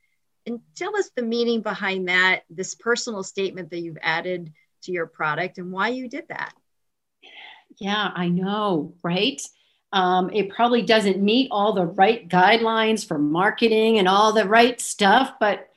And 0.46 0.60
tell 0.74 0.96
us 0.96 1.10
the 1.14 1.22
meaning 1.22 1.60
behind 1.60 2.08
that 2.08 2.42
this 2.48 2.74
personal 2.74 3.22
statement 3.22 3.70
that 3.70 3.80
you've 3.80 3.98
added 4.00 4.52
to 4.84 4.92
your 4.92 5.06
product 5.06 5.58
and 5.58 5.70
why 5.70 5.88
you 5.88 6.08
did 6.08 6.28
that. 6.28 6.54
Yeah 7.78 8.10
i 8.14 8.28
know 8.28 8.94
right? 9.02 9.40
Um, 9.92 10.30
it 10.32 10.50
probably 10.50 10.82
doesn't 10.82 11.20
meet 11.20 11.48
all 11.50 11.72
the 11.72 11.84
right 11.84 12.28
guidelines 12.28 13.04
for 13.04 13.18
marketing 13.18 13.98
and 13.98 14.06
all 14.06 14.32
the 14.32 14.48
right 14.48 14.80
stuff 14.80 15.34
but 15.40 15.69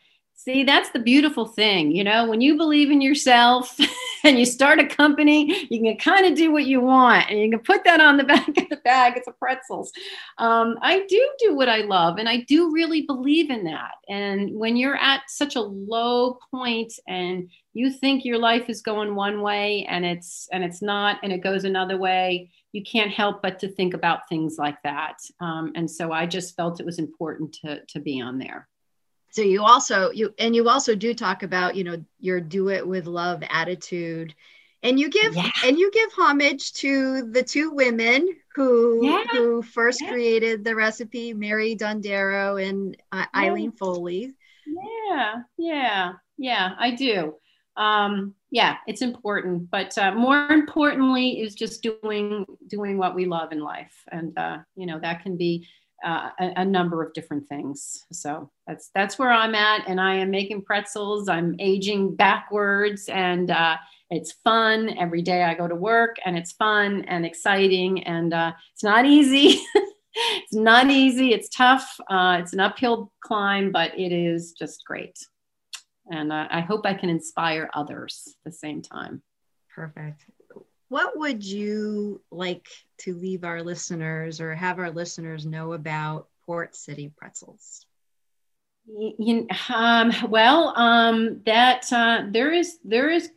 See, 0.44 0.66
that's 0.66 0.90
the 0.90 1.00
beautiful 1.00 1.46
thing. 1.46 1.94
You 1.96 2.04
know, 2.04 2.28
when 2.28 2.42
you 2.42 2.58
believe 2.58 2.92
in 2.92 3.00
yourself 3.00 3.80
and 4.26 4.38
you 4.38 4.46
start 4.46 4.78
a 4.78 4.86
company, 4.86 5.68
you 5.70 5.80
can 5.82 5.96
kind 5.96 6.26
of 6.26 6.38
do 6.38 6.52
what 6.52 6.66
you 6.66 6.82
want 6.82 7.30
and 7.30 7.40
you 7.40 7.50
can 7.50 7.62
put 7.62 7.86
that 7.86 8.02
on 8.02 8.18
the 8.18 8.24
back 8.26 8.50
of 8.50 8.68
the 8.68 8.82
bag. 8.84 9.14
It's 9.16 9.30
a 9.30 9.32
pretzels. 9.32 9.94
Um, 10.40 10.78
I 10.82 11.06
do 11.08 11.32
do 11.40 11.56
what 11.56 11.70
I 11.70 11.78
love 11.78 12.18
and 12.18 12.28
I 12.28 12.42
do 12.42 12.74
really 12.74 13.04
believe 13.04 13.52
in 13.52 13.64
that. 13.64 13.94
And 14.10 14.54
when 14.54 14.76
you're 14.76 14.98
at 14.98 15.22
such 15.30 15.56
a 15.56 15.62
low 15.62 16.38
point 16.52 16.92
and 17.08 17.50
you 17.72 17.90
think 17.90 18.26
your 18.26 18.38
life 18.38 18.70
is 18.70 18.82
going 18.82 19.16
one 19.16 19.42
way 19.42 19.86
and 19.90 20.04
it's 20.04 20.50
and 20.52 20.62
it's 20.62 20.82
not 20.82 21.20
and 21.24 21.32
it 21.32 21.42
goes 21.42 21.64
another 21.64 21.96
way, 21.96 22.52
you 22.74 22.84
can't 22.84 23.12
help 23.12 23.42
but 23.42 23.60
to 23.60 23.70
think 23.70 23.94
about 23.94 24.28
things 24.28 24.58
like 24.58 24.84
that. 24.84 25.20
Um, 25.40 25.72
and 25.76 25.90
so 25.90 26.12
I 26.12 26.26
just 26.26 26.58
felt 26.58 26.82
it 26.82 26.86
was 26.86 27.00
important 27.00 27.54
to, 27.62 27.80
to 27.86 28.00
be 28.02 28.20
on 28.20 28.40
there 28.40 28.68
so 29.34 29.42
you 29.42 29.64
also 29.64 30.12
you 30.12 30.34
and 30.38 30.56
you 30.56 30.70
also 30.70 30.96
do 30.96 31.14
talk 31.14 31.42
about 31.42 31.76
you 31.76 31.84
know 31.84 32.04
your 32.20 32.40
do 32.40 32.70
it 32.70 32.88
with 32.88 33.08
love 33.08 33.44
attitude 33.50 34.34
and 34.84 35.00
you 35.00 35.10
give 35.10 35.36
yeah. 35.36 35.50
and 35.66 35.78
you 35.80 35.92
give 35.92 36.12
homage 36.14 36.74
to 36.74 37.30
the 37.32 37.42
two 37.42 37.72
women 37.72 38.30
who 38.56 39.06
yeah. 39.06 39.24
who 39.32 39.64
first 39.64 40.02
yeah. 40.02 40.12
created 40.12 40.64
the 40.64 40.76
recipe 40.76 41.34
mary 41.34 41.76
dondero 41.76 42.64
and 42.64 42.96
uh, 43.12 43.26
eileen 43.36 43.72
foley 43.72 44.34
yeah 44.68 45.36
yeah 45.58 46.14
yeah 46.38 46.76
i 46.78 46.92
do 46.92 47.34
um 47.76 48.36
yeah 48.52 48.78
it's 48.86 49.02
important 49.02 49.68
but 49.72 49.98
uh, 49.98 50.12
more 50.14 50.48
importantly 50.50 51.42
is 51.42 51.56
just 51.56 51.82
doing 51.82 52.46
doing 52.68 53.00
what 53.00 53.16
we 53.16 53.26
love 53.26 53.52
in 53.52 53.60
life 53.60 54.04
and 54.12 54.38
uh 54.38 54.60
you 54.76 54.86
know 54.86 55.00
that 55.00 55.24
can 55.24 55.36
be 55.36 55.68
uh, 56.04 56.30
a, 56.40 56.54
a, 56.58 56.66
number 56.66 57.02
of 57.02 57.14
different 57.14 57.48
things. 57.48 58.06
So 58.12 58.52
that's 58.68 58.90
that's 58.94 59.18
where 59.18 59.32
I'm 59.32 59.56
at, 59.56 59.88
and 59.88 60.00
I 60.00 60.16
am 60.16 60.32
making 60.32 60.64
pretzels. 60.64 61.30
I'm 61.30 61.56
aging 61.60 62.16
backwards, 62.16 63.10
and 63.10 63.50
uh, 63.52 63.78
it's 64.10 64.34
fun 64.44 64.98
every 64.98 65.22
day. 65.22 65.44
I 65.44 65.54
go 65.54 65.68
to 65.68 65.76
work, 65.76 66.18
and 66.26 66.38
it's 66.38 66.52
fun 66.54 67.06
and 67.08 67.26
exciting, 67.26 68.04
and 68.04 68.34
uh, 68.34 68.52
it's 68.74 68.84
not 68.84 69.06
easy. 69.06 69.62
it's 70.14 70.54
not 70.54 70.90
easy. 70.90 71.34
It's 71.34 71.50
tough. 71.50 72.00
Uh, 72.10 72.38
it's 72.42 72.54
an 72.54 72.60
uphill 72.60 73.12
climb, 73.22 73.72
but 73.72 73.98
it 73.98 74.12
is 74.12 74.54
just 74.54 74.84
great. 74.86 75.18
And 76.12 76.34
I 76.34 76.60
hope 76.60 76.86
I 76.86 76.96
can 76.96 77.10
inspire 77.10 77.70
others 77.74 78.24
at 78.28 78.52
the 78.52 78.58
same 78.58 78.82
time. 78.82 79.24
Perfect 79.74 80.26
what 80.94 81.18
would 81.18 81.44
you 81.44 82.22
like 82.30 82.68
to 83.00 83.16
leave 83.16 83.44
our 83.44 83.64
listeners 83.64 84.40
or 84.40 84.54
have 84.54 84.78
our 84.78 84.92
listeners 84.92 85.44
know 85.44 85.74
about 85.74 86.28
Port 86.46 86.76
City 86.76 87.12
pretzels? 87.18 87.88
You, 88.86 89.48
um, 89.74 90.14
well, 90.30 90.72
um, 90.78 91.42
that 91.48 91.92
uh, 91.92 92.26
there 92.30 92.52
is 92.52 92.78
there 92.84 93.10
is 93.10 93.32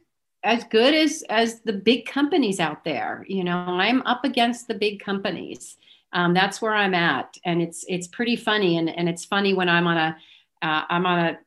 as 0.44 0.64
good 0.64 0.92
as 0.92 1.24
as 1.30 1.62
the 1.62 1.72
big 1.72 2.04
companies 2.04 2.60
out 2.60 2.84
there. 2.84 3.24
You 3.26 3.42
know, 3.42 3.56
I'm 3.56 4.02
up 4.02 4.26
against 4.26 4.68
the 4.68 4.74
big 4.74 5.00
companies. 5.00 5.78
Um, 6.12 6.34
that's 6.34 6.60
where 6.60 6.74
I'm 6.74 6.92
at, 6.92 7.38
and 7.46 7.62
it's 7.62 7.86
it's 7.88 8.06
pretty 8.06 8.36
funny, 8.36 8.76
and 8.76 8.90
and 8.90 9.08
it's 9.08 9.24
funny 9.24 9.54
when 9.54 9.70
I'm 9.70 9.86
on 9.86 9.96
a 9.96 10.16
uh, 10.60 10.82
I'm 10.90 11.06
on 11.06 11.18
a 11.20 11.38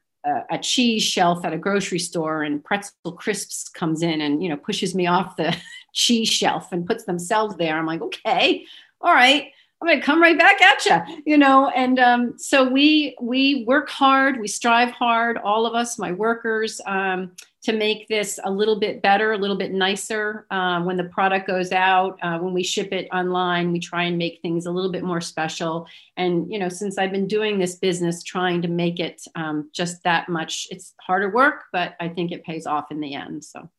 a, 0.49 0.57
cheese 0.59 1.03
shelf 1.03 1.45
at 1.45 1.53
a 1.53 1.57
grocery 1.57 1.99
store 1.99 2.43
and 2.43 2.63
pretzel 2.63 3.13
crisps 3.13 3.69
comes 3.69 4.01
in 4.01 4.21
and 4.21 4.43
you 4.43 4.49
know 4.49 4.57
pushes 4.57 4.93
me 4.93 5.07
off 5.07 5.35
the 5.37 5.55
cheese 5.93 6.29
shelf 6.29 6.71
and 6.71 6.85
puts 6.85 7.05
themselves 7.05 7.55
there 7.57 7.77
i'm 7.77 7.85
like 7.85 8.01
okay 8.01 8.65
all 9.01 9.13
right 9.13 9.51
I'm 9.81 9.87
going 9.87 9.99
to 9.99 10.05
come 10.05 10.21
right 10.21 10.37
back 10.37 10.61
at 10.61 10.85
you, 10.85 11.21
you 11.25 11.37
know. 11.37 11.69
And 11.69 11.99
um, 11.99 12.37
so 12.37 12.67
we 12.67 13.15
we 13.21 13.63
work 13.63 13.89
hard, 13.89 14.39
we 14.39 14.47
strive 14.47 14.91
hard, 14.91 15.37
all 15.37 15.65
of 15.65 15.73
us, 15.73 15.97
my 15.97 16.11
workers, 16.11 16.81
um, 16.85 17.31
to 17.61 17.71
make 17.71 18.05
this 18.09 18.39
a 18.43 18.51
little 18.51 18.77
bit 18.77 19.01
better, 19.01 19.31
a 19.31 19.37
little 19.37 19.55
bit 19.55 19.71
nicer. 19.71 20.45
Uh, 20.51 20.81
when 20.81 20.97
the 20.97 21.05
product 21.05 21.47
goes 21.47 21.71
out, 21.71 22.19
uh, 22.21 22.37
when 22.39 22.53
we 22.53 22.61
ship 22.61 22.91
it 22.91 23.07
online, 23.13 23.71
we 23.71 23.79
try 23.79 24.03
and 24.03 24.17
make 24.17 24.41
things 24.41 24.65
a 24.65 24.71
little 24.71 24.91
bit 24.91 25.03
more 25.03 25.21
special. 25.21 25.87
And 26.17 26.51
you 26.51 26.59
know, 26.59 26.69
since 26.69 26.97
I've 26.97 27.11
been 27.13 27.27
doing 27.27 27.57
this 27.57 27.75
business, 27.75 28.21
trying 28.21 28.61
to 28.63 28.67
make 28.67 28.99
it 28.99 29.21
um, 29.35 29.69
just 29.73 30.03
that 30.03 30.27
much, 30.27 30.67
it's 30.71 30.93
harder 30.99 31.29
work, 31.29 31.65
but 31.71 31.95
I 32.01 32.09
think 32.09 32.33
it 32.33 32.43
pays 32.43 32.65
off 32.65 32.91
in 32.91 32.99
the 32.99 33.15
end. 33.15 33.45
So. 33.45 33.69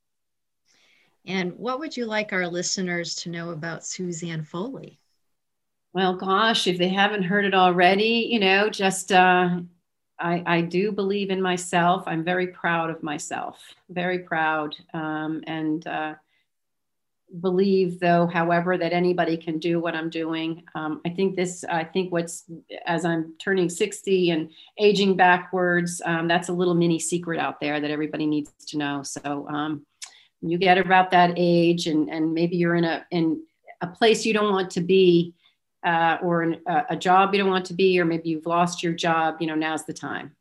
And 1.27 1.53
what 1.59 1.79
would 1.79 1.97
you 1.97 2.07
like 2.07 2.33
our 2.33 2.47
listeners 2.47 3.15
to 3.17 3.31
know 3.31 3.51
about 3.51 3.85
Suzanne 3.85 4.43
Foley? 4.43 4.99
Well, 5.93 6.15
gosh, 6.15 6.67
if 6.67 6.79
they 6.79 6.89
haven't 6.89 7.25
heard 7.25 7.45
it 7.45 7.55
already, 7.55 8.29
you 8.31 8.39
know, 8.39 8.71
just 8.71 9.11
uh, 9.11 9.61
I, 10.19 10.43
I 10.47 10.61
do 10.61 10.93
believe 10.93 11.31
in 11.31 11.43
myself. 11.43 12.05
I'm 12.07 12.23
very 12.23 12.49
proud 12.49 12.91
of 12.91 13.03
myself, 13.03 13.59
very 13.89 14.21
proud, 14.21 14.77
um, 14.95 15.43
and 15.47 15.85
uh, 15.87 16.15
believe, 17.41 17.99
though, 17.99 18.27
however, 18.27 18.77
that 18.79 18.93
anybody 18.93 19.37
can 19.37 19.59
do 19.59 19.81
what 19.81 19.95
I'm 19.95 20.11
doing. 20.11 20.65
Um, 20.75 21.01
I 21.05 21.11
think 21.11 21.37
this, 21.37 21.65
I 21.65 21.85
think 21.85 22.13
what's 22.13 22.45
as 22.87 23.05
I'm 23.05 23.35
turning 23.39 23.69
60 23.69 24.31
and 24.31 24.51
aging 24.79 25.17
backwards, 25.17 26.03
um, 26.05 26.29
that's 26.29 26.49
a 26.49 26.53
little 26.53 26.75
mini 26.75 26.99
secret 26.99 27.41
out 27.41 27.61
there 27.61 27.81
that 27.81 27.91
everybody 27.91 28.27
needs 28.27 28.53
to 28.69 28.79
know. 28.79 29.03
So 29.03 29.49
um, 29.49 29.87
you 30.43 30.59
get 30.59 30.79
about 30.79 31.11
that 31.11 31.35
age, 31.37 31.87
and 31.87 32.09
and 32.11 32.33
maybe 32.35 32.57
you're 32.57 32.75
in 32.75 32.85
a 32.85 33.07
in 33.11 33.43
a 33.81 33.87
place 33.87 34.25
you 34.25 34.33
don't 34.33 34.53
want 34.53 34.71
to 34.73 34.81
be 34.81 35.35
uh, 35.85 36.19
or 36.23 36.43
an, 36.43 36.61
a 36.89 36.97
job 36.97 37.33
you 37.33 37.41
don't 37.41 37.51
want 37.51 37.67
to 37.67 37.75
be, 37.75 37.99
or 38.01 38.05
maybe 38.05 38.29
you've 38.29 38.47
lost 38.47 38.83
your 38.83 38.93
job, 38.93 39.37
you 39.41 39.47
know, 39.47 39.55
now's 39.55 39.85
the 39.85 39.93
time. 39.93 40.37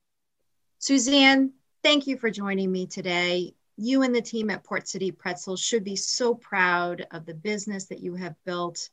Suzanne, 0.80 1.52
thank 1.84 2.08
you 2.08 2.18
for 2.18 2.30
joining 2.30 2.72
me 2.72 2.88
today. 2.88 3.54
You 3.78 4.04
and 4.04 4.14
the 4.14 4.22
team 4.22 4.50
at 4.50 4.64
Port 4.64 4.88
City 4.88 5.12
Pretzels 5.12 5.62
should 5.62 5.84
be 5.84 5.96
so 5.96 6.36
proud 6.36 7.08
of 7.12 7.26
the 7.26 7.34
business 7.34 7.86
that 7.86 8.02
you 8.02 8.16
have 8.16 8.36
built. 8.46 8.90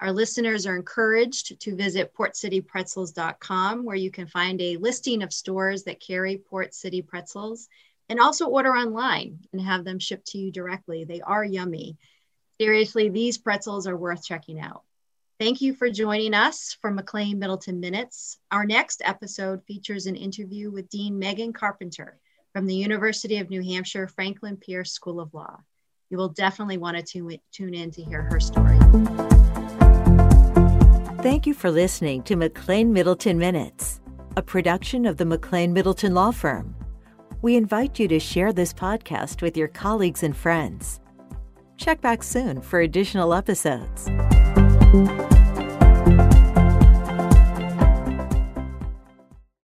Our 0.00 0.12
listeners 0.12 0.66
are 0.66 0.76
encouraged 0.76 1.58
to 1.60 1.74
visit 1.74 2.14
portcitypretzels.com, 2.14 3.84
where 3.84 3.96
you 3.96 4.10
can 4.10 4.26
find 4.26 4.60
a 4.60 4.76
listing 4.76 5.22
of 5.22 5.32
stores 5.32 5.84
that 5.84 6.00
carry 6.00 6.36
Port 6.36 6.74
City 6.74 7.00
Pretzels 7.00 7.68
and 8.08 8.20
also 8.20 8.46
order 8.46 8.70
online 8.70 9.40
and 9.52 9.60
have 9.60 9.84
them 9.84 9.98
shipped 9.98 10.28
to 10.28 10.38
you 10.38 10.52
directly. 10.52 11.04
They 11.04 11.20
are 11.20 11.44
yummy. 11.44 11.96
Seriously, 12.60 13.08
these 13.08 13.38
pretzels 13.38 13.86
are 13.86 13.96
worth 13.96 14.24
checking 14.24 14.60
out. 14.60 14.82
Thank 15.38 15.60
you 15.60 15.74
for 15.74 15.90
joining 15.90 16.32
us 16.32 16.76
for 16.80 16.90
McLane 16.90 17.36
Middleton 17.36 17.78
Minutes. 17.78 18.38
Our 18.50 18.64
next 18.64 19.02
episode 19.04 19.62
features 19.64 20.06
an 20.06 20.16
interview 20.16 20.70
with 20.70 20.88
Dean 20.88 21.18
Megan 21.18 21.52
Carpenter 21.52 22.18
from 22.54 22.66
the 22.66 22.74
University 22.74 23.36
of 23.36 23.50
New 23.50 23.62
Hampshire 23.62 24.08
Franklin 24.08 24.56
Pierce 24.56 24.92
School 24.92 25.20
of 25.20 25.34
Law. 25.34 25.58
You 26.08 26.16
will 26.16 26.30
definitely 26.30 26.78
want 26.78 26.96
to 26.96 27.38
tune 27.52 27.74
in 27.74 27.90
to 27.90 28.02
hear 28.02 28.22
her 28.30 28.40
story. 28.40 28.78
Thank 31.20 31.46
you 31.46 31.52
for 31.52 31.70
listening 31.70 32.22
to 32.22 32.36
McLane 32.36 32.90
Middleton 32.90 33.36
Minutes, 33.36 34.00
a 34.36 34.42
production 34.42 35.04
of 35.04 35.16
the 35.16 35.24
McLane 35.24 35.72
Middleton 35.72 36.14
Law 36.14 36.30
Firm. 36.30 36.74
We 37.42 37.56
invite 37.56 37.98
you 37.98 38.08
to 38.08 38.18
share 38.18 38.52
this 38.52 38.72
podcast 38.72 39.42
with 39.42 39.56
your 39.56 39.68
colleagues 39.68 40.22
and 40.22 40.36
friends. 40.36 41.00
Check 41.76 42.00
back 42.00 42.22
soon 42.22 42.60
for 42.60 42.80
additional 42.80 43.34
episodes. 43.34 44.08